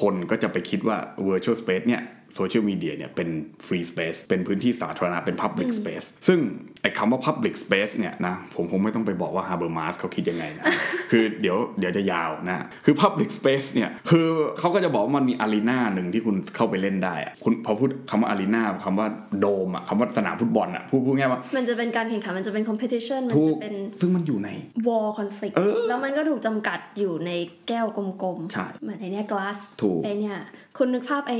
[0.00, 0.96] คนก็จะไปคิดว่า
[1.28, 2.02] virtual space เนี่ย
[2.34, 3.28] โซเชียลมีเดียเนี่ยเป็น
[3.66, 6.38] free space เป็นพื้นที่สาธารณะเป็น public space ซึ่ง
[6.82, 10.64] ไอ้คำว่า public space เนี่ยนะผมคงไม่ต้องไปบอกว่า Habermas เขาคิดยังไงนะ
[11.10, 14.26] คือเดี๋ยวเดี๋ยวจะยาวนะคือ public space เนี่ยคือ
[14.58, 19.06] เขาก็จะบอกว่ามันมีอารีนาหนึ่งที่คุณเข้าไปเล่นได้อะคุณพอพูดคำว่าอารีนาคำว่า
[19.40, 24.50] โดมอะคำว่าสนามฟุตบอลอะพูดพูดง่ายว่า มันจะเป็นการแข่งขันมันจะเป็น competition มันถูจะกเป็นซึ่งมันอยู่ใน
[24.86, 27.30] war conflict เออแล้วมันก็ถูกจำกัดอยู่ใน
[27.68, 30.38] แก้วกลมใช่ๆเหมือนไอเนี้ย glass ถูกไอเนี้ย
[30.78, 31.34] คุณนึกภาพไอ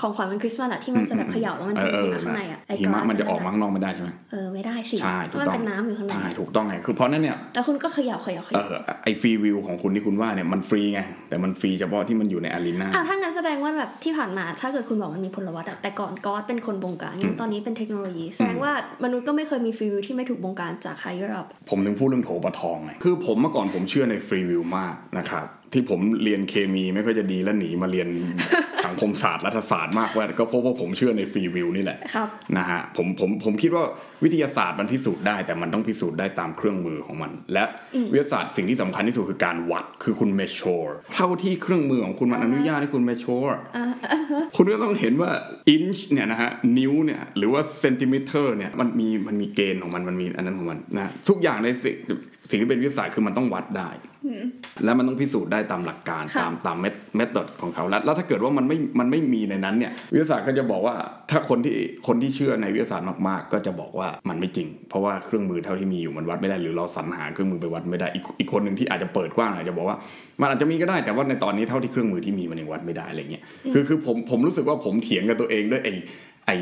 [0.00, 18.72] ของขวัญวันคริสต์มาสอะที่มันจะแบบเขย่าแล้วมันจะเอมีอหิมะข้างในอะไอหิมะ glass มันจะออกมาข้างนอกไม่ได้ใช่ไหมเออไม่ได้สิใช่เพถูกราะมันต้องเป็นน้ำอยู่ข้างในใช่ถูกต้องไงคือเพราะนั้นเนี่ยแล้วคุณก็เขย่าเขย่าเขเอย่าอไอฟรีวิวของคุณที่คุณว่าเนี่ยมันฟรีไงแต่มันฟรีเฉพาะที่มันอยู่ในอารีนาอะถ้างั้นแสดงว่าแบบที่ผ่านมา ถ้าเกิดคุณบอกมันมีพลวัตอะแต่ก่อนก็เป็นคนบงการงั้นตอนนี้เป็นเทคโนโลยีแสดงว่า
[19.04, 28.08] มนุษย์ก็ไม่เคยมีฟรีวิวที่ไม่ถูกบงการจาก higher up ผมถึงพูดเรื่องโถปะทองไงคือผมเมื่อก่อนผมเชื่อในฟรีวิวมากนะครับ ที่ผมเรียนเคมีไม่ค่อยจะดีแล้วหนีมาเรียน
[28.86, 32.28] สังคมศาสตร์รัฐศาสตร์มากว่าก็เพราะว่าผมเชื่อในฟรีวิวนี่แหละครับ
[32.58, 33.84] นะฮะผมผมผมคิดว่า
[34.24, 37.64] วิทยาศาสตร์มันพิสูจน์ได้ แต่มันต้องพิสูจน์ได้ตามเครื่องมือของมัน และ
[38.12, 43.54] วิทยาศาสตร์สิ่งที่สำคัญที่สุดคือการวัดคือคุณ measure เท่าที่เครื่องมือของคุณมันอนุญาตให้คุณ measure
[44.56, 45.30] คุณก็ต้องเห็นว่า
[45.74, 51.96] inch เนี่ยนะฮะนิ้วเนี่ยหรือว่า centimeter เนี่ยมันมีมันมีเกณฑ์ของมันมันมีอันนั้นของมันนะทุกอย่างในสิ่ง
[52.50, 53.88] สิ่งที่เป็นวิทยาศาสตร์คือมันต้องวัดได้
[54.84, 56.76] และมันต้องพิสูจน์ได้ตามหลักการค่ะตามตาม
[57.16, 60.94] เมธอดของเขาแล้วแล้วถ้าเกิดว่ามันไม่มันไม่มีในนั้นเนี่ยวิทยาศาสตร์ก็จะบอกว่า
[61.30, 61.72] ถ้าคนที่
[62.06, 69.96] คนที่เชื่อในวิทยาศาสตร์มากๆ ก็จะบอกว่ามันไม่จริง เพราะว่าเครื่องมือเท่าที่มีอยู่มันวัดไม่ได้หรือเราสรรหาเครื่องมือไปวัดไม่ได้อีกอีกคนหนึ่งที่อาจจะเปิดกว้างอาจจะบอกว่า
[70.40, 75.92] มันอาจจะมีก็ได้แต่ว่าในตอนนี้เท่าที่เครื่องมือที่มีมันยังวัดไม่ได้อะไรเงี้ยคือคือผมผมรู้สึกว่าผมเถียงกับตัวเองด้วยไอ้
[76.46, 76.56] ไอ้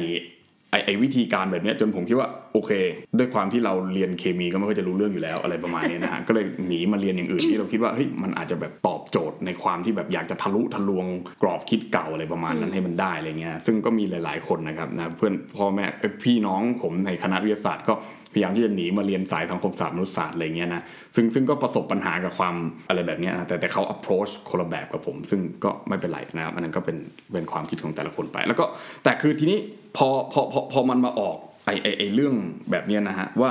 [0.70, 2.74] ไอไอวิธีการแบบเนี้ยจนผมคิดว่าโอโอเค
[3.18, 11.06] ด้วยความที่เราเรียนเคมีก็ไม่ค่อยจะรู้เรื่องอยู่แล้วอะไรประมาณนี้นะฮะก็เลยหนีมาเรียนอย่างอื่นที่เราคิดว่าเฮ้ยมันอาจจะแบบตอบโจทย์ในความที่แบบอยากจะทะลุทะลวง
[11.42, 17.94] กรอบคิดเก่าอะไรประมาณนั้นให้มันได้อะไรเงี้ยซึ่งก็มีหลาย ๆคนนะครับนะเพื่อนพ่อแม่เอ้ยพี่น้องผมในคณะวิทยาศาสตร์ก็
[18.32, 20.82] พยายามที่จะหนีมาเรียนสายสังคมศาสตร์มนุษยศาสตร์อะไรเงี้ยนะ
[21.14, 22.54] ซึ่งซึ่งก็ประสบปัญหากับความ
[22.88, 26.96] อะไรแบบเนี้ยนะแต่แต่เขา approach คนละแบบกับผม ซึ่งก็ไม่เป็นไรนะครับอันนั้นก็เป็น
[27.32, 28.64] เป็นความคิดของแต่ละคนไป แล้วก็
[29.04, 29.58] แต่คือทีนี้
[29.98, 32.34] พอพอพอพอมันมาออกไอไอไอเรื่อง
[32.70, 33.50] แบบนี้นะฮะว่า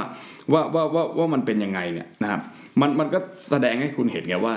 [0.53, 2.41] ว่าว่าว่าว่ามันเป็นยังไงเนี่ยนะครับ
[2.81, 4.53] มันมันก็แสดงให้คุณเห็นไงว่า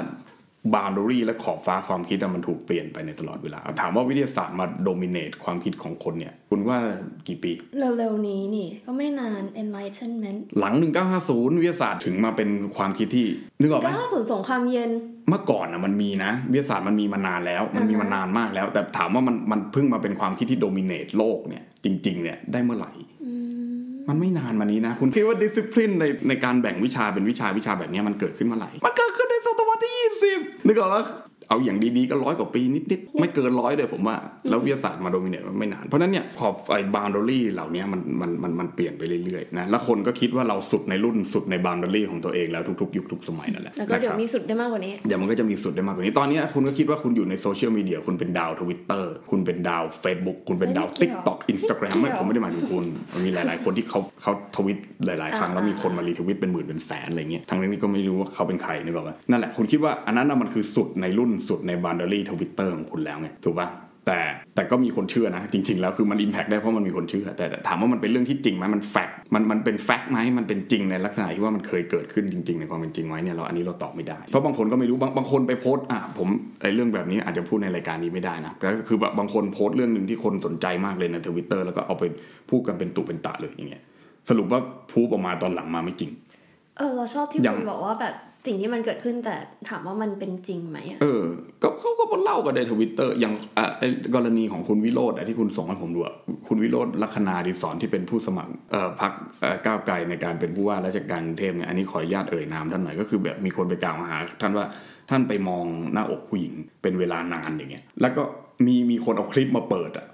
[0.75, 6.79] บา u ด d รีและขอบฟ้าความคิดอะมันถูกเปลี่ยนไปในตลอดเวลา ถามว่าวิทยาศาสตร์มาโดมิเนตความคิดของคนเนี่ย คุณว่า
[7.29, 10.75] กี่ปี เร็วๆนี้นี่ ก็ไม่นาน enlightenment หลัง
[11.17, 13.27] 1950 วิทยาศาสตร์ถึงมาเป็นความคิดที่
[13.61, 14.91] นึกออกไหม1950 สงครามเย็น
[15.29, 22.93] เมื่อก่อนนะมันมีนะ วิทยาศาสตร์มันมีมานานแล้ว มันมีมานานมากแล้ว แต่ถามว่ามันมันเพิ่งมาเป็นความคิดที่ dominate โลกเนี่ยจริงๆเนี่ยได้เมื่อไหร่
[24.09, 29.95] มันไม่นานมานี้นะ คุณคิดว่าดิสซิ p ลินในในการแบ่งวิชาเป็นวิชาวิชาแบบเนี้ยมันเกิดขึ้นเมื่อไหร่มันเกิดขึ้นในศตวรรษที่
[30.37, 31.05] 20นึกออกแล้ว
[31.51, 34.17] เอาอย่างดีๆก็ร้อยกว่าปีนิดๆไม่เกินร้อยเลยผมว่า
[34.49, 50.90] แล้ววิทยาศาสตร์มา dominate มันไม่นาน เพราะฉะนั้นเนี่ยขอบไอ้บ u ด d รีเหล่านี้มันมันมันมันเปลี่ยนไปเรื่อยๆนะแล้วคนก็คิดว่าเราสุดในรุ่นสุดในบ u ด d รีของตัวเองแล้วทุกๆยุคทุกสมัยนั่นแหละแล้วก็เดี๋ยวนะครับมีสุดได้มากกว่านี้เดี๋ยวมันก็จะมีสุดได้มากกว่านี้ตอนนี้คุณก็คิดว่าคุณอยู่ในโซเชียลมีเดียคุณเป็นดาวทวิตเตอร์คุณเป็นดาว Facebook คุณเป็นดาว TikTok
[50.90, 52.85] ไม่เกี่ยวต็อกอินสตาแกรมไม่ไม่เกี่ยวผมไม่ได้หมายถึงคุณ
[53.15, 63.69] มันมีหลาย ๆ คนที่เขาเขาทวิตหลาย ๆ ครั้งอ่าแล้วมีคนมา retweet เป็นหมื่นเป็นแสนอะไรเงี้ยทั้งนี้ก็ไม่รู้ว่าเขาเป็นใครนึกออกไหมนั่นแหละคุณคิดว่าอันนั้นน่ะมันคือ truth ในรุ่น truth ใน boundary Twitter ของคุณแล้วไงถูกปะ
[64.07, 64.21] แต่
[64.55, 76.29] แต่ก็มีคนเชื่อนะ จริง ๆ แล้วคือมัน impact ได้เพราะมันมีคนเชื่อ แต่แต่ถามว่ามันเป็นเรื่องที่จริงไหมมัน fact มันมันเป็น fact ไหมมันเป็นจริงในลักษณะที่ว่ามันเคยเกิดขึ้นจริง ๆ ในความเป็นจริงไหมเนี่ยเราอันนี้เราตอบไม่ได้ เพราะบางคนก็ไม่รู้บางบางคนไปโพสต์อะผม
[76.61, 82.05] ไอ้เรื่องแบบนี้อาจจะพูดในรายการนี้ไม่ได้นะแต่ก็คือแบบบางคนโพสต์เรื่องหนึ่งที่คนสนใจมากเลยในทวิตเตอร์แล้วก็เอาไป
[82.51, 83.83] พูดกันเป็นตุเป็นตะเลยอย่างเงี้ย
[84.29, 84.61] สรุปว่า
[84.93, 86.11] พูดออกมาตอนหลังมาไม่จริง
[86.77, 88.15] เออเราชอบที่อย่างคุณบอกว่าแบบ
[88.47, 89.37] สิ่งที่มันเกิดขึ้นแต่
[89.69, 91.25] ถามว่ามันเป็นจริงไหมอะเออ
[91.63, 96.15] ก็เขาก็มาเล่ากันในทวิตเตอร์อย่างอะไอ้กรณีของคุณวิโรจน์ที่คุณส่งให้ผมดูอะ
[96.49, 104.65] คุณวิโรจน์ลักขณาอดิศรที่เป็นผู้สมัครเอ่อพรรคเอ่อก้าวไกลในการเป็นผู้ว่าราชการกรุงเทพเนี่ยอันนี้ขออนุญาตเอ่ยนามท่านหน่อยก็คือแบบมีคนไปกล่าวหา ท่านว่า
[105.11, 108.23] ท่านไปมองหน้าอกผู้หญิงเป็นเวลานานอย่างเงี้ยแล้วก็
[108.67, 110.07] มีมีคนเอาคลิปมาเปิดอะ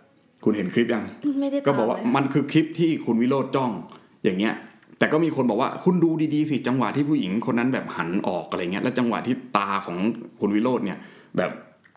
[0.44, 1.04] คุณเห็นคลิปยัง
[1.40, 3.70] ไม่ได้ก็บอกว่าตมเลยมันคือคลิปที่คุณวิโรธจ้อง
[4.24, 4.54] อย่างเงี้ย
[4.98, 9.96] แต่ก็มีคนบอกว่าคุณดูดีๆสิจังหวะที่ผู้หญิงคนนั้นแบบหันออกอะไรเงี้ยแล้วจังหวะที่ตาของ
[10.40, 10.98] คุณวิโรธเนี่ย
[11.36, 11.50] แบบ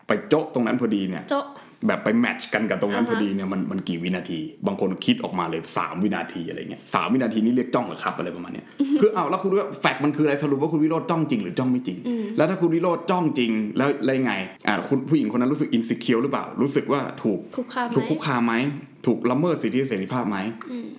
[0.06, 1.46] ไปโจ๊ะตรงนั้นพอดีเนี่ยโจ๊ะ
[1.86, 8.66] แบบไปแมทช์กันกับตรงนั้นอ่าพฮะอดีเนี่ยมันมันกี่วินาที บางคนคิดออกมาเลยสามวินาทีอะไรเงี้ยสามวินาทีนี่เรียกจ้องเหรอครับอะไรประมาณเนี้ย
[9.00, 11.98] คือเอาแล้วคุณว่า fact มันคืออะไรสรุปว่าคุณวิโรจน์จ้องจริงหรือจ้องไม่จริง
[12.36, 14.34] แล้วถ้าคุณวิโรจน์จ้องจริงแล้วแล้วยังไง
[14.68, 18.54] อ่าคุณผู้หญิงคนนั้นรู้สึก insecure หรือเปล่า รู้สึกว่าถูกคุกคามไหมถูกคุกคามไหม
[19.06, 20.38] ถูกละเมิดสิทธิเสรีภาพไหม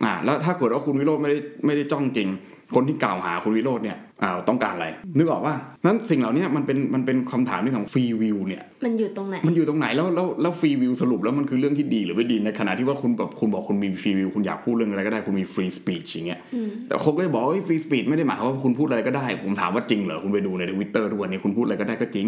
[0.05, 2.29] อ่า แล้วถ้าเกิดว่าคุณวิโรจน์ไม่ได้ไม่ได้จ้องจริง
[2.75, 4.87] คนที่กล่าวหาคุณวิโรจน์เนี่ยอ่าต้องการอะไร
[5.17, 16.39] นึกออกว่านั้นสิ่งเหล่านี้มันเป็นมันเป็นคำถามเรื่องของ free will เนี่ย มันอยู่ตรงไหน มันอยู่ตรงไหนแล้วแล้วแล้ว free will สรุปแล้วมันคือเรื่องที่ดีหรือไม่ดีในขณะที่ว่าคุณแบบคุณบอกคุณมี free will คุณอยากพูดเรื่องอะไรก็ได้คุณมี free speech อย่างเงี้ย
[16.87, 22.27] แต่คนก็จะบอกว่า free speech ไม่ได้หมายความว่าคุณพูดอะไรก็ได้ ผมถามว่าจริงเหรอคุณไปดูในทวิตเตอร์ทุกวันนี้คุณพูดอะไรก็ได้ก็จริง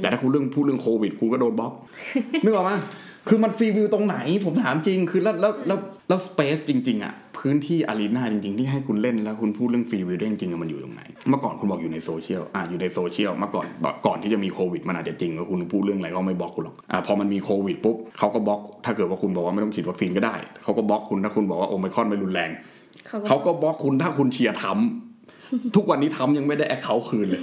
[0.00, 1.72] แต่ถ้าคุณเรื่องพูดเรื่องโควิดคุณก็โดนบล็อก
[2.44, 2.72] นึกออกไหม
[3.28, 13.66] คือมัน free will ตรงไหนผมถามจริงคือแล้วแล้วแล้วแล้ว space จริง ๆอะพื้นที่ arena จริง ๆ ที่ให้คุณเล่นแล้วคุณพูดเรื่อง free will ได้จริงๆอะมันอยู่ตรงไหน เมื่อก่อนคุณบอกอยู่ในโซเชียลอะอยู่ในโซเชียลเมื่อก่อน
[14.06, 22.50] ก่อนที่จะมีโควิดมันอาจจะจริงว่าคุณพูดเรื่องอะไรก็ไม่บล็อกคุณหรอกอะพอมันมีโควิดปุ๊บเขาก็บล็อก ถ้าเกิดว่าคุณบอกว่าไม่ต้องฉีดวัคซีนก็ได้เขาก็บล็อกคุณถ้าคุณบอกว่าโอไมครอนไม่รุนแรง
[23.08, 25.07] เขาก็เขาก็บล็อกคุณถ้าคุณเชียร์ทรัมป์
[25.76, 27.42] ทุกวันนี้ทรัมป์ยังไม่ได้ account คืนเลย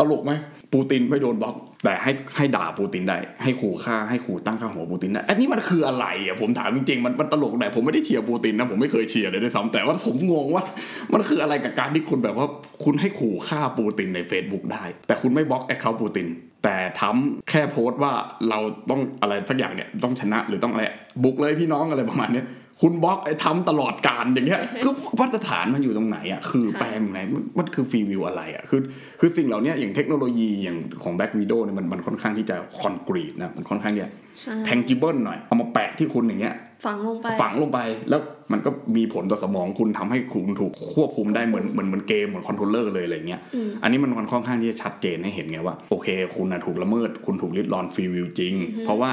[0.00, 0.32] ตลกไหม
[0.72, 10.64] ปูตินไม่โดนบล็อก แต่ให้ให้ด่าปูตินได้ ให้ขู่ฆ่าให้ขู่ตั้งค่าหัวปูตินได้อันนี้มันคืออะไรอะผมถามจริงๆมันมันตลกแต่ผมไม่ได้เชียร์ปูตินนะผมไม่เคยเชียร์เลยด้วยซ้ำแต่ว่าผมงงว่า
[11.12, 12.46] มันคืออะไรกับการที่คุณแบบว่า
[12.84, 16.26] คุณให้ขู่ฆ่าปูตินใน Facebook ได้ แต่คุณไม่บล็อก account ปูติน
[16.64, 18.12] แต่ทรัมป์แค่โพสต์ว่า
[18.48, 18.58] เรา
[18.90, 20.84] ต้องอะไรสักอย่างเนี่ยต้องชนะหรือต้องอะไร
[21.24, 22.46] บุกเลยพี่น้องอะไรประมาณเนี้ย
[22.80, 28.80] คุณบล็อกไอ้ทรัมป์ตลอดกาลอย่างเงี้ยคือมาตรฐานมันอยู่ตรงไหนอะคือแปลงไหนมันมันคือ free will อะไรอะคือ
[29.20, 36.54] คือสิ่งเหล่านี้อย่างเทคโนโลยีอย่างของ Black Widow เนี่ยมันมันค่อนข้างที่จะ concrete นะมันค่อนข้างที่จะใช่ tangible หน่อยเอามาแปะที่คุณอย่างเงี้ย
[36.86, 37.78] ฝังลงไปฝังลงไป
[38.10, 38.20] แล้ว
[38.52, 43.40] มันก็มีผลต่อสมองคุณทำให้คุณถูกควบคุมได้เหมือนเหมือนเหมือนเกมเหมือน controller เลยอะไรเงี้ย
[43.82, 48.54] อันนี้มันค่อนข้างที่จะชัดเจนให้เห็นไงว่าโอเค คุณนะถูกละเมิด คุณถูกลิดรอน free will จริง
[48.84, 49.10] เพราะว่า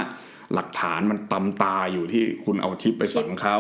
[0.56, 3.58] หลักฐานมันตำตาอยู่ที่คุณเอาชิปไปฝังเขา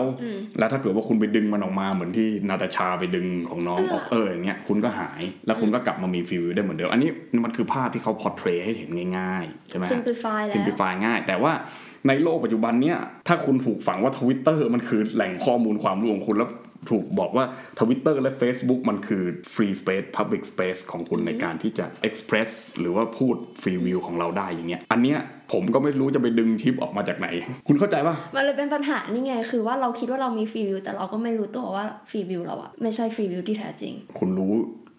[0.59, 7.09] แล้วถ้าเกิดว่าคุณไปดึงมันออกมาเหมือนที่นาตาชาไปดึงของน้องออกเอออย่างเงี้ยคุณก็หายแล้วคุณก็กลับมามี free will ได้เหมือนเดิมอันนี้
[7.45, 11.51] มันคือภาพที่เขา portray ให้เห็นง่ายๆใช่ไหม simplify แล้ว simplify ง่าย แต่ว่า
[12.07, 12.97] ในโลกปัจจุบันเนี้ย
[13.27, 16.49] ถ้าคุณถูกฝังว่าทวิตเตอร์มันคือแหล่งข้อมูลความรู้ของคุณแล้ว
[16.89, 17.45] ถูกบอกว่า
[17.79, 25.19] Twitter และ Facebook มันคือ free space public space ของคุณในการที่จะ express หรือว่าพูด free view ของเราได้อย่างเงี้ย อันเนี้ย
[25.53, 27.27] ผมก็ไม่รู้จะไปดึงชิปออกมาจากไหน
[27.67, 34.53] คุณเข้าใจปะมันเลยเป็นปัญหานี่ไง คือว่าเราคิดว่าเรามีฟรีวิวแต่เราก็ไม่รู้ตัวว่าฟรีวิวเราอะไม่ใช่ฟรีวิวที่แท้จริง คุณรู้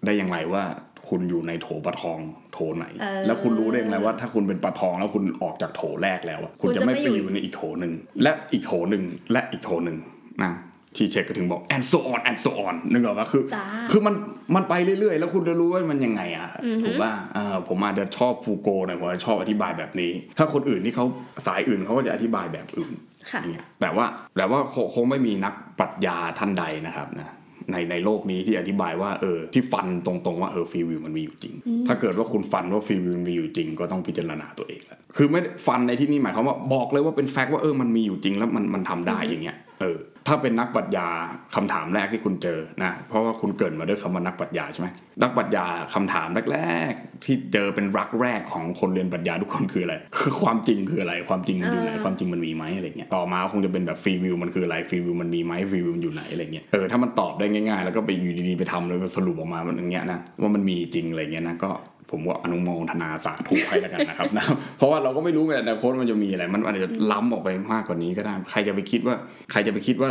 [0.04, 0.64] ได้อย่างไรว่า
[1.08, 2.18] คุณอยู่ในโถปลาทอง
[2.52, 9.96] โถไหนเออแล้วคุณรู้ได้อย่างไรว่าถ้าคุณเป็นปลาทองแล้วคุณออกจากโถแรกแล้วอะคุณคุณจะจะไม่ไม่ไปอยู่อยู่ในอีกโถหนึ่งและอีกโถหนึ่งและอีกโถหนึ่ง
[10.42, 10.52] นะ
[10.96, 14.14] ที่เช็คก็ถึงบอก and so on and so on นึกออกปะคือจ้าคือมัน
[14.54, 16.48] มันไปเรื่อยๆ แล้วคุณจะรู้ว่ามันยังไงอะ
[16.82, 21.04] ถูกป่ะเออผมอาจจะชอบฟูโกหน่อยผมอาจจะชอบอธิบายแบบนี้ ถ้าคนอื่นที่เขา
[21.46, 22.94] สายอื่นเขาก็จะอธิบายแบบอื่น
[23.30, 27.34] ค่ะอย่างเงี้ยแต่ว่าแต่ว่าคงคงไม่มีนักปรัชญาท่านใดนะครับนะ
[27.72, 31.54] ในในโลกนี้ที่อธิบายว่าเออที่ฟันตรงๆว่าเออฟรีวิวมันมีอยู่จริง
[31.86, 41.08] ถ้าเกิดว่าคุณฟันว่าฟรีวิวมันมีอยู่จริง ก็ต้องพิจารณาตัวเองแหละคือไม่ได้ฟันในที่นี้หมายความว่าบอกเลยว่าเป็นแฟกต์ว่าเออมันมีอยู่จริงแล้วมันมันทำได้อย่างเงี้ย เออถ้าเป็นนักปรัชญา
[41.54, 44.88] คำถามแรกที่คุณเจอนะเพราะว่าคุณเกริดมาด้วยคำว่านักปรัชญาใช่ไหม
[45.22, 61.70] นักปรัชญาคำถามแรกๆที่เจอเป็นรักแรกของคนเรียนปรัชญาทุกคนคืออะไร คือความจริงคืออะไร ความจริงมันอยู่ไหนอ่าความจริงมันมีไหมอะไรเงี้ยต่อมาคงจะเป็นแบบฟรีวิวมันคืออะไรฟรีวิวมันมีไหมฟรีวิวมันอยู่ไหนอะไรเงี้ยเออถ้ามันตอบได้ง่ายๆ แล้วก็ไปอยู่ดีๆไปทำเลยสรุปออกมามันอย่างเงี้ยนะว่ามันมีจริงอะไรเงี้ยนะก็
[62.10, 64.44] ผมว่าอนุโมทนาสาธุให้แล้วกันนะครับนะ
[64.78, 69.14] เพราะว่าเราก็ไม่รู้ไงแต่โค้ดมันจะมีอะไร มันอาจจะล้ำออกไปมากกว่านี้ก็ได้ ใครจะไปคิดว่า
[69.50, 70.10] ใครจะไปคิดว่า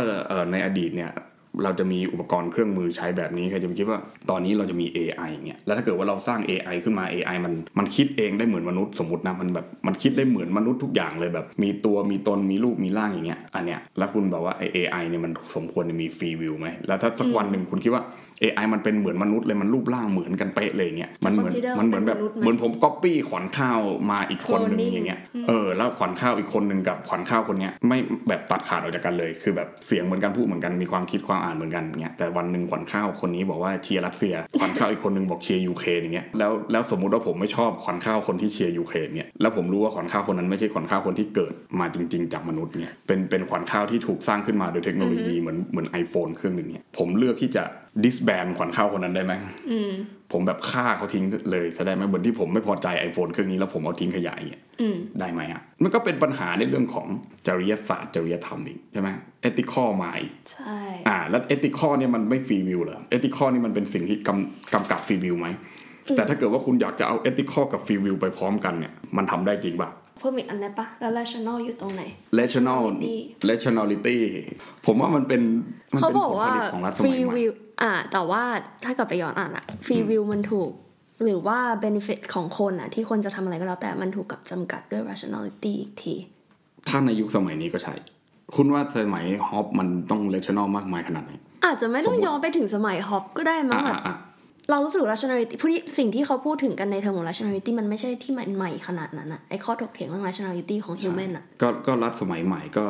[0.52, 1.12] ในอดีตเนี่ย
[1.64, 3.98] เราจะมีอุปกรณ์เครื่องมือใช้แบบนี้ใครจะไปคิดว่า
[4.30, 18.02] ตอนนี้เราจะมี AI อย่างเงี้ยแล้วถ้าเกิดว่าเราสร้าง AI ขึ้นมา AI มันมันคิดเองได้เหมือนมนุษย์สมมตินะมันแบบมันคิดได้เหมือนมนุษย์ทุกอย่างเลยแบบ มีตัวมีตนมีรูปมีร่างอย่างเงี้ยอันเนี้ยแล้วคุณบอกว่าไอ AI เนี่ยมันสมควรจะมีฟรีวิวไหมแล้วถ้าสักวันหนึ่งคุณคิดว่า
[18.42, 27.98] AI มันเป็นเหมือนมนุษย์เลยมันรูปร่างเหมือนกันเป๊ะเลยเนี่ยมันเหมือน Consider มันเหมือนแบบเป็นมนุษย์ไหมเหมือนผมก๊อปปี้ขวัญข้าวมาอีกคนหนึ่ง Cloning อย่างเงี้ยเออแล้วขวัญข้าวอีกคนหนึ่งกับขวัญข้าวคนเนี้ยไม่
[28.28, 47.64] แบบตัดขาดออกจากกันเลย คือแบบเสียงเหมือนกันพูดเหมือนกันมีความคิดความอ่านเหมือนกันเงี้ยแต่วันหนึ่งขวัญข้าวคนนี้บอกว่าเชียร์รัสเซียขวัญข้าวอีกคนหนึ่งบอกเชียร์ยูเครนอย่างเงี้ยแล้วแล้วสมมุติว่าผมไม่ชอบขวัญข้าวคนที่เชียร์ยูเครนเนี่ยแล้วผมรู้ว่าขวัญข้าวคนนั้นไม่ใช่ขวัญข้าวคนที่เกิดมาจริง ๆ จากมนุษย์เนี่ยเป็นเป็นขวัญข้าวที่ถูกสร้างขึ้นมาโดยเทคโนโลยีเหมือนเหมือน iPhone เครื่องหนึ่งเนี่ยผมเลือกที่จะ
[48.04, 49.32] disband ขวัญข้าวคนนั้นได้ไหม
[49.70, 49.92] อืม
[50.32, 57.06] ผมแบบฆ่าเขาทิ้งเลยแสดงไหมเหมือนที่ผมไม่พอใจ iPhone เครื่องนี้แล้วผมเอาทิ้งขยะอย่างเงี้ยอืมได้ไหมอะ มันก็เป็นปัญหาในเรื่องของ
[57.46, 59.08] จริยศาสตร์จริยธรรมอีกใช่ไหม
[59.42, 65.48] ethical มาอีกใช่อ่า แล้ว ethical เนี่ยมันไม่ free will เหรอ ethical นี่มันเป็นสิ่งที่กำกำกับ free will ไหม
[66.16, 72.02] แต่ถ้าเกิดว่าคุณอยากจะเอา ethical กับ free will ไปพร้อมกันเนี่ยมันทำได้จริงป่ะ เพิ่มอีกอันได้ปะแล้ว rational อยู่ตรงไหน
[72.38, 73.16] rational Rationality
[73.50, 74.16] rationality
[74.86, 75.42] ผมว่ามันเป็น
[75.94, 77.52] มันเขาเป็นบอกว่าผลผลิตของรัฐสมัยใหม่ free willว
[77.82, 78.42] อ่า แต่ว่า
[78.84, 80.70] ถ้าเกิดไปย้อนอ่านอะฟรีวิวมันถูก
[81.22, 86.14] หรือว่า benefit ของคนอะที่คนจะทำอะไรก็แล้วแต่มันถูกกับจำกัดด้วย rationality อีกที
[86.88, 87.94] ถ้าในยุคสมัยนี้ก็ใช่
[88.56, 91.32] คุณว่าสมัยฮอปมันต้อง rational มากมายขนาดไหน
[91.64, 94.14] อาจจะไม่ต้องย้อนไปถึงสมัยฮอปก็ได้มั้งอ่าแบบอ่า
[94.70, 102.84] เรารู้สึก rationality ผู้ที่สิ่งที่เขาพูดถึงกันในเทอมของ rationality มันไม่ใช่ที่ใหม่ๆขนาดนั้นอะไอข้อถกเถียงเรื่อง rationality ของ human อะก็ก็รัฐสมัยใหม่ก็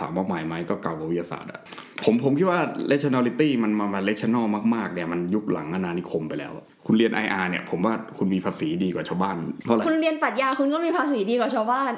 [0.00, 1.60] ถามว่าใหม่ไหมก็เก่ากว่าวิทยาศาสตร์อะ
[2.04, 2.60] ผมผมคิดว่า
[2.92, 11.92] rationality มันมามา rational มากๆเนี่ยมันยุคหลังอาณานิคมไปแล้วอะคุณเรียน IR เนี่ย ผมว่าคุณมีภาษีดีกว่าชาวบ้านเพราะอะไรคุณเรียนปรัชญาคุณก็มีภาษีดีกว่าชาวบ้าน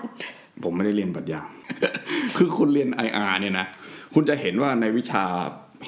[0.64, 1.40] ผมไม่ได้เรียนปรัชญา
[2.38, 3.66] คือคุณเรียน IR เนี่ยนะ
[4.14, 5.24] คุณจะเห็นว่าในวิชา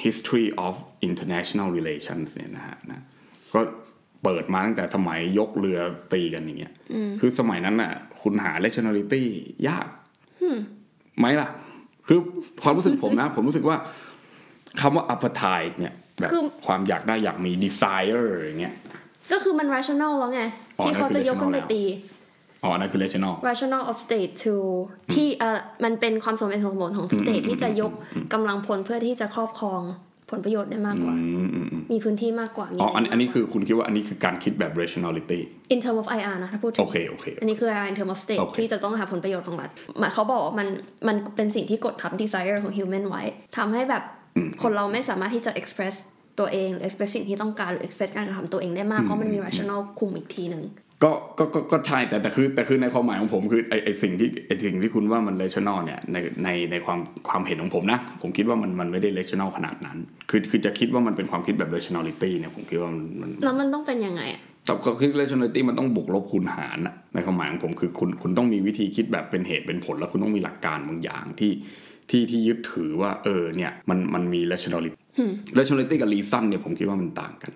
[0.03, 0.75] history of
[1.07, 3.01] international relations เนี่ยนะฮะนะ
[3.53, 3.59] ก็
[4.23, 5.79] เปิดมาตั้งแต่สมัยยกเรือ
[6.13, 6.73] ตีกันอย่างเงี้ย
[7.19, 9.23] คือสมัยนั้นน่ะ คุณหา rationality
[9.67, 9.87] ยาก
[11.19, 11.49] ไหมล่ะ
[12.07, 12.19] คือ
[12.63, 13.77] ความรู้สึกผมนะ ผมรู้สึกว่า
[14.81, 18.73] คำว่า appetite เนี่ยแบบคือความอยากได้อยากมี desire อย่างเงี้ย
[19.31, 20.41] ก็คือมัน rational แล้วไง
[20.79, 21.83] อ๋อที่เขาจะยกขึ้นไปนั่นคือตี
[22.63, 24.55] อ๋อ นั่นคือ rational rational of state to
[25.13, 27.91] ที่เอ่อมันเป็นความสมเหตุสมผลของ state ที่จะยก
[28.33, 29.81] กำลังพลเพื่อที่จะครอบครอง
[30.31, 35.39] ผลประโยชน์ได้มากกว่าอืมอืมอืมมีพื้นที่มากกว่ามีอ๋ออันะไรอันนี้คือคุณคิดว่าอันนี้คือการคิดแบบ rationality
[35.73, 40.67] in term of IR นะถ้าพูดถึโองเคโอเคอันนี้คือ IR in term of state โอเคที่จะต้องหาผลประโยชน์ของรัฐหมายเขาบอกว่ามัน
[41.07, 43.23] มันเป็นสิ่งที่กดทับ desire ของ human ไว้
[43.57, 44.03] ทำให้แบบ
[44.61, 45.95] คนเราไม่สามารถที่จะ express
[46.39, 50.63] ตัวเองหรือ express สิ่งที่ต้องการหรือ express การกระทำตัวเองได้มากเพราะมันมี rational คุมอีกทีหนึ่ง
[51.03, 59.97] ก็ก็ก็ก็ใช่แต่แต่คือแต่คือในความหมายของผมคือไอไอสิ่งที่ไอสิ่งที่คุณว่ามัน rational เนี่ยในในในความความเห็นของผมนะ ผมคิดว่ามันมันไม่ได้ rational ขนาดนั้น
[60.29, 71.51] คือคือจะคิดว่ามันเป็นความคิดแบบ rationality เนี่ยผมคิดว่ามันมันแล้วมันต้องเป็นยังไงอะแต่ก็คือ rationality มันต้องบวกลบคูณหารนะในความหมายของผมคือคุณคุณต้องมีวิธีคิดแบบเป็นเหตุเป็นผล แล้วคุณต้องมีหลักการบางอย่างที่
[72.09, 75.02] ที่ที่ยึดถือว่าเออเนี่ยมันมันมี rationality
[75.57, 77.51] rationality กับ reason เนี่ยผมคิดว่ามันต่างกัน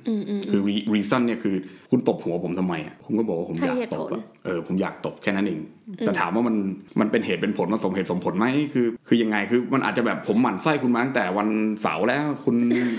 [0.51, 0.61] คือ
[0.95, 1.55] reason เนี่ยคือ
[1.91, 4.07] คุณตบหัวผมทำไมอะคุณก็บอกว่าผมอยากตบ
[4.45, 5.59] เออผมอยากตบแค่นั้นเอง
[5.99, 6.55] แต่ถามว่ามัน
[6.99, 11.49] มันเป็นเหตุเป็นผลมันสมเหตุสมผลไหมคือ คือยังไงคือมันอาจจะแบบผมหมั่นไส้คุณมาตั้งแต่วัน
[11.81, 12.55] เสาร์แล้ว คุณ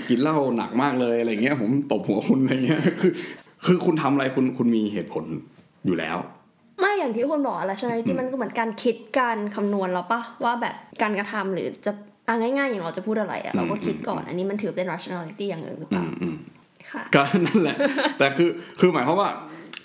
[0.09, 3.11] กินเหล้าหนักมากเลยอะไรเงี้ย ผมตบหัวคุณอะไรเงี้ยคือ
[3.65, 5.23] คือคุณทำอะไรคุณคุณมีเหตุผล
[5.85, 6.17] อยู่แล้ว
[6.79, 11.91] ไม่อย่างที่คุณบอกอะไรใช่ไหมที่มันก็เหมือนการคิดการคำนวณเราปะว่าแบบการกระทำหรือจะ
[12.29, 16.03] อะง่ายๆอย่างเราจะพูดอะไรอะเราก็คิดก่อน อันนี้มันถือเป็น rationality อย่างหนึ่งหรือเปล่า
[16.91, 17.75] ค่ะก็นั่นแหละ
[18.19, 19.29] แต่คือคือหมายความว่า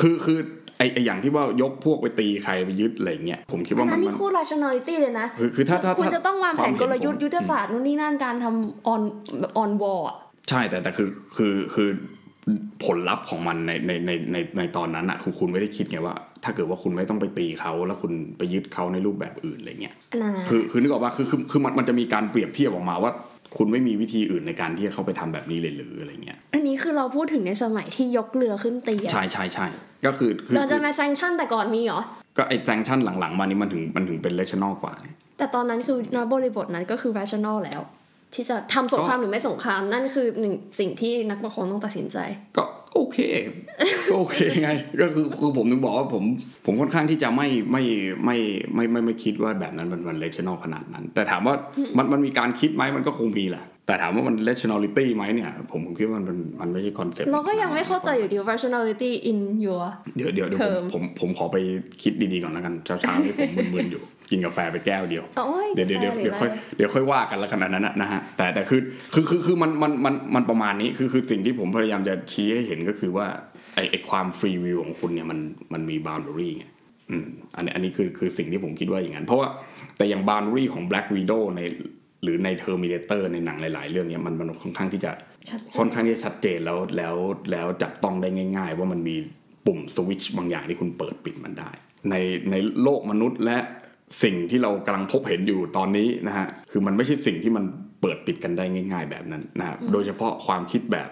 [0.00, 0.38] คือคือ
[0.78, 9.03] ไอไออย่างที่ว่ายกพวกไปตีใครไปยึดอะไรเงี้ยผมคิดว่ามันนี่คูด rationality เลยนะคือคือถ้าถ้าคุณจะต้องวางแผนกลยุทธ์ยุทธศาสตร์นู่นนี่นั่นการทำ on
[9.40, 10.03] แบบ on wall
[10.49, 11.88] ใช่แต่แต่คือคือคือ
[12.84, 16.14] ผลลัพธ์ของมันในในในในในตอนนั้นอะคือคุณไม่ได้คิดไงว่า
[16.45, 19.95] ถ้าเกิดว่าคุณไม่ต้องไปตีเขาแล้วคุณไปยึดเขาในรูปแบบอื่นอะไรเงี้ย
[20.49, 23.12] คือคือนึกออกว่าคือคือคือมันมันจะมีการเปรียบเทียบออกมาว่า
[23.57, 29.66] คุณไม่มีวิธีอื่นในการที่จะเข้าไปทำแบบนี้เลยหรืออะไรเงี้ยอันนี้คือเราพูดถึงในสมัยที่ยกเรือขึ้นตีใช่ใช่ใช่
[30.07, 32.01] ก็คือเราจะมา sanction แต่ก่อนมีเหรอ
[32.36, 34.92] ก็ไอ้ sanction หลังๆมานี้มันถึงมันถึงเป็น rational กว่า
[35.38, 37.80] แต่ตอนนั้นคือในบริบทนั้นก็คือ rational แล้ว
[38.34, 42.18] ที่จะทำสงครามหรือไม่สงครามนั่นคือหนึ่งสิ่งที่นักปกครองต้องตัดสินใจ
[42.57, 42.64] ก็
[42.95, 43.18] โอเค
[44.09, 44.70] ก็โอเคไง
[45.01, 46.24] ก็คือคือผมถึงบอกว่าผม
[46.66, 47.82] ผมค่อนข้างที่จะไม่ไม่
[48.24, 48.36] ไม่
[48.74, 51.55] ไม่ไม่ไม่คิดว่าแบบนั้นมันมัน rational ขนาดนั้น แต่ถามว่า
[51.97, 59.85] มันมันมีการคิดไหมมันก็คงมีแหละ แต่ถามว่ามัน rationality ไหมเนี่ยผมผมคิดว่ามันมันไม่ใช่คอนเซ็ปต์เราก็ยังไม่เข้าใจอยู่ดี rationality in your
[60.16, 60.61] เดี๋ยวเดี๋ยวเดี๋ยว
[60.93, 61.57] ผมผมขอไป
[62.03, 65.24] คิดดีๆก่อนแล้วกันเช้าๆนี่ผมมึนๆอยู่ กินกาแฟไปแก้วเดียว
[65.74, 68.80] เดี๋ยวเดี๋ยวเดี๋ยวเดี๋ยวค่อยเดี๋ยวค่อยว่ากันแล้วขนาดนั้นนะฮะแต่แต่คือ
[69.14, 73.26] คือคือคือมันมันมันมันประมาณนี้คือคือสิ่งที่ผมพยายามจะชี้ให้เห็นก็คือว่า
[73.74, 75.39] ไอไอความ free will ของคุณเนี่ยมัน
[75.72, 76.64] มันมี boundary ไง
[77.11, 77.26] อืม
[77.57, 79.49] อันนี้อันนี้คือคือสิ่งที่ผมคิดว่าอย่างนั้น เพราะว่า
[79.97, 81.62] แต่อย่าง boundary ของ Black Widow ใน
[82.25, 85.11] หรือใน Terminator ในหนังหลาย ๆ เรื่องเนี้ยมันมันค่อนข้างที่จะ
[85.79, 87.14] ค่อนข้างที่จะชัดเจนแล้วแล้ว
[87.51, 89.16] แล้วจับต้องได้ง่าย ๆ ว่ามันมี
[89.66, 91.70] ปุ่มสวิตช์บางอย่างที่คุณเปิดปิดมันได้
[92.11, 92.14] ใน
[92.51, 93.59] ในโลกมนุษย์และ
[94.22, 97.64] สิ่งที่เรากำลังพบเห็นอยู่ตอนนี้นะฮะคือมันไม่ใช่สิ่งที่มัน
[98.01, 101.09] เปิดปิดกันได้ง่าย ๆ แบบนั้นนะครับโดยเฉพาะความคิดแบบ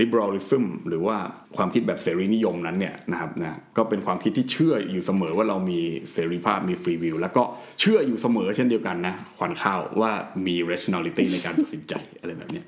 [0.00, 1.16] liberalism หรือว่า
[1.56, 5.80] ความคิดแบบเสรีนิยมนั้นเนี่ยนะครับนะก็เป็นความคิดที่เชื่ออยู่เสมอว่าเรามี
[6.12, 7.42] เสรีภาพมีฟรีวิวแล้วก็
[7.80, 10.12] เชื่ออยู่เสมอเช่นเดียวกันนะควันข้าวว่า
[10.46, 12.62] มี rationality ในการตัดสินใจอะไรแบบนี้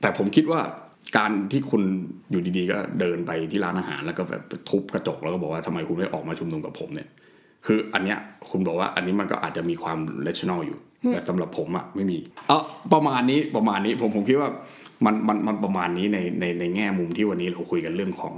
[0.00, 0.60] แต่ผมคิดว่า
[1.16, 1.82] การที่คุณ
[2.30, 7.08] อยู่ดีๆ ก็เดินไปที่ร้านอาหาร แล้วก็แบบทุบกระจกแล้วก็บอกว่าทำไมคุณไม่ออกมาชุมนุมกับผมเนี่ย
[7.66, 8.18] คืออันเนี้ย
[8.50, 10.78] คุณบอกว่าอันนี้มันก็อาจจะมีความเลช i น n อยู่
[11.12, 12.18] แต่สำหรับผมอะไม่มี
[12.48, 12.62] เออ
[12.92, 14.48] ประมาณนี้ประมาณนี้ผมผมคิดว่า
[15.04, 18.34] มันมันมันประมาณนี้ในในในแง่มุมที่วันนี้เราคุยกันเรื่องของ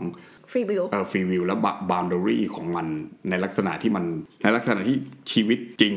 [0.52, 1.58] ฟรีวิวเออฟรีวิวแล้ว
[1.90, 2.86] บาวน์ดอรี่ของมัน
[3.30, 4.04] ในลักษณะที่มัน
[4.42, 4.96] ในลักษณะที่
[5.32, 5.94] ชีวิตจริง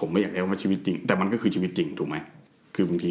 [0.00, 2.16] ผมไม่อยากเรียกว่าชีวิตจริง แต่มันก็คือชีวิตจริงถูกไหม
[2.74, 3.10] คือบางที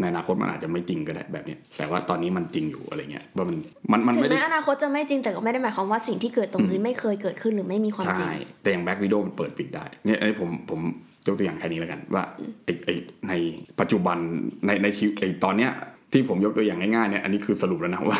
[0.00, 3.56] ในอนาคตมันอาจจะไม่จริงก็ได้แบบนี้แต่ว่าตอนนี้มันจริงอยู่อะไรเงี้ยว่ามัน
[3.92, 10.80] มันมันไม่ได้อนาคตจะไม่จริงแต่ก็ไม่ได้หมายความว่าสิ่งที่เกิดตรงนี้ไม่เคยเกิดขึ้นหรือไม่มีความจริงใช่แต่อย่างแบ็กวิดีโอมันเปิดปิดได้เนี่ยอันนี้ผมผม
[11.26, 12.22] ยกตัวอย่างแค่นี้แล้วกันว่า
[12.64, 12.90] ไอไอ
[13.28, 13.32] ใน
[13.80, 14.18] ปัจจุบัน
[14.66, 15.72] ในในชีวิตไอตอนเนี้ย
[16.12, 18.18] ที่ผมยกตัวอย่างง่ายๆเนี่ยอันนี้คือสรุปแล้วนะว่า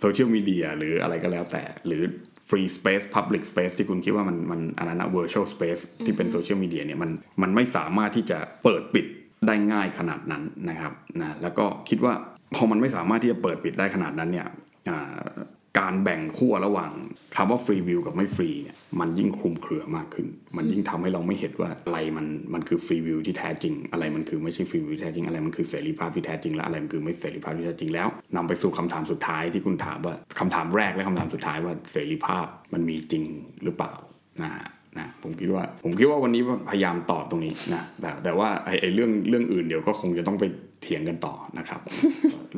[0.00, 2.02] โซเชียลมีเดียหรืออะไรก็แล้วแต่ หรือ
[2.48, 7.10] free space public space ที่คุณคิดว่ามันมันอันนั้นนะ virtual space ที่เป็นโซเชียลมีเดียเนี่ยมัน
[7.42, 9.06] มันไม่สามารถที่จะเปิดปิด
[9.46, 12.14] ได้ง่ายขนาดนั้นนะครับนะแล้วก็คิดว่า
[12.54, 14.46] พอมันไม่สามารถที่จะเปิดปิดได้ขนาดนั้นเนี่ย
[15.78, 16.92] การแบ่งขั้วระหว่าง
[17.36, 33.24] คำว่าฟรีวิวกับไม่ฟรีเนี่ยมันยิ่งคลุมเครือมากขึ้น มันยิ่งทำให้เราไม่เห็นว่าอะไรมันมันคือฟรีวิวที่แท้จริง อะไรมันคือไม่ใช่ฟรีวิวที่แท้จริงอะไรมันคือเสรีภาพที่แท้จริงและอะไรมันคือไม่เสรีภาพที่แท้จริงแล้วนำไปสู่คำถามสุดท้ายที่คุณถามว่าคำถามแรกและคำถามสุดท้ายว่าเสรีภาพมันมีจริง
[33.64, 33.92] หรือเปล่า
[34.42, 34.50] นะ
[34.98, 40.44] นะผมคิดว่าผมคิดว่าวันนี้พยายามตอบตรงนี้นะแต่แต่ว่าไอ้ไอเรื่องเรื่องอื่นเดี๋ยวก็คงจะต้องไป
[40.82, 41.80] เถียงกันต่อนะครับ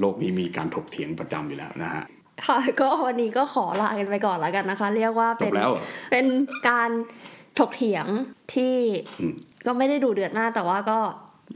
[0.01, 2.05] โลกนี้มีการถกเถียงประจำอยู่แล้วนะฮะ
[2.47, 5.53] ค่ะก็วันนี้ก็ขอลากันไปก่อนแล้วกันนะคะ เรียกว่าเป็น
[6.12, 6.26] เป็น
[6.68, 6.91] การ
[7.59, 8.07] ถกเถียง
[8.55, 8.74] ที่
[9.66, 10.99] ก็ไม่ได้ดูเดือดมากแต่ว่าก็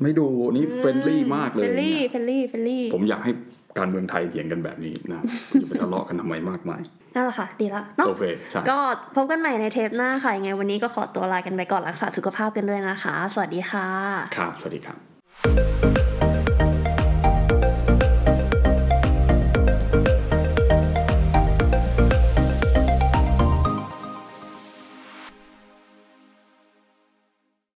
[0.02, 0.26] ไม่ดู
[0.56, 3.32] นี่ friendly มากเลย friendly friendly friendly ผมอยากให้
[3.78, 5.20] การเมืองไทยเถียงกันแบบนี้นะ
[5.50, 6.82] อย่าไปทะเลาะกันทำไมมากมาย
[7.14, 8.78] นั่นแหละค่ะ ดีละเนาะโอเคใช่ก็
[9.16, 13.88] พบกันใหม่ในเทปหน้าค่ะยังไงวันนี้ก็ขอตัวลากันไปก่อนรักษาสุขภาพกันด้วยนะคะ สวัสดีค่ะ
[14.36, 16.07] ครับ สวัสดีครับ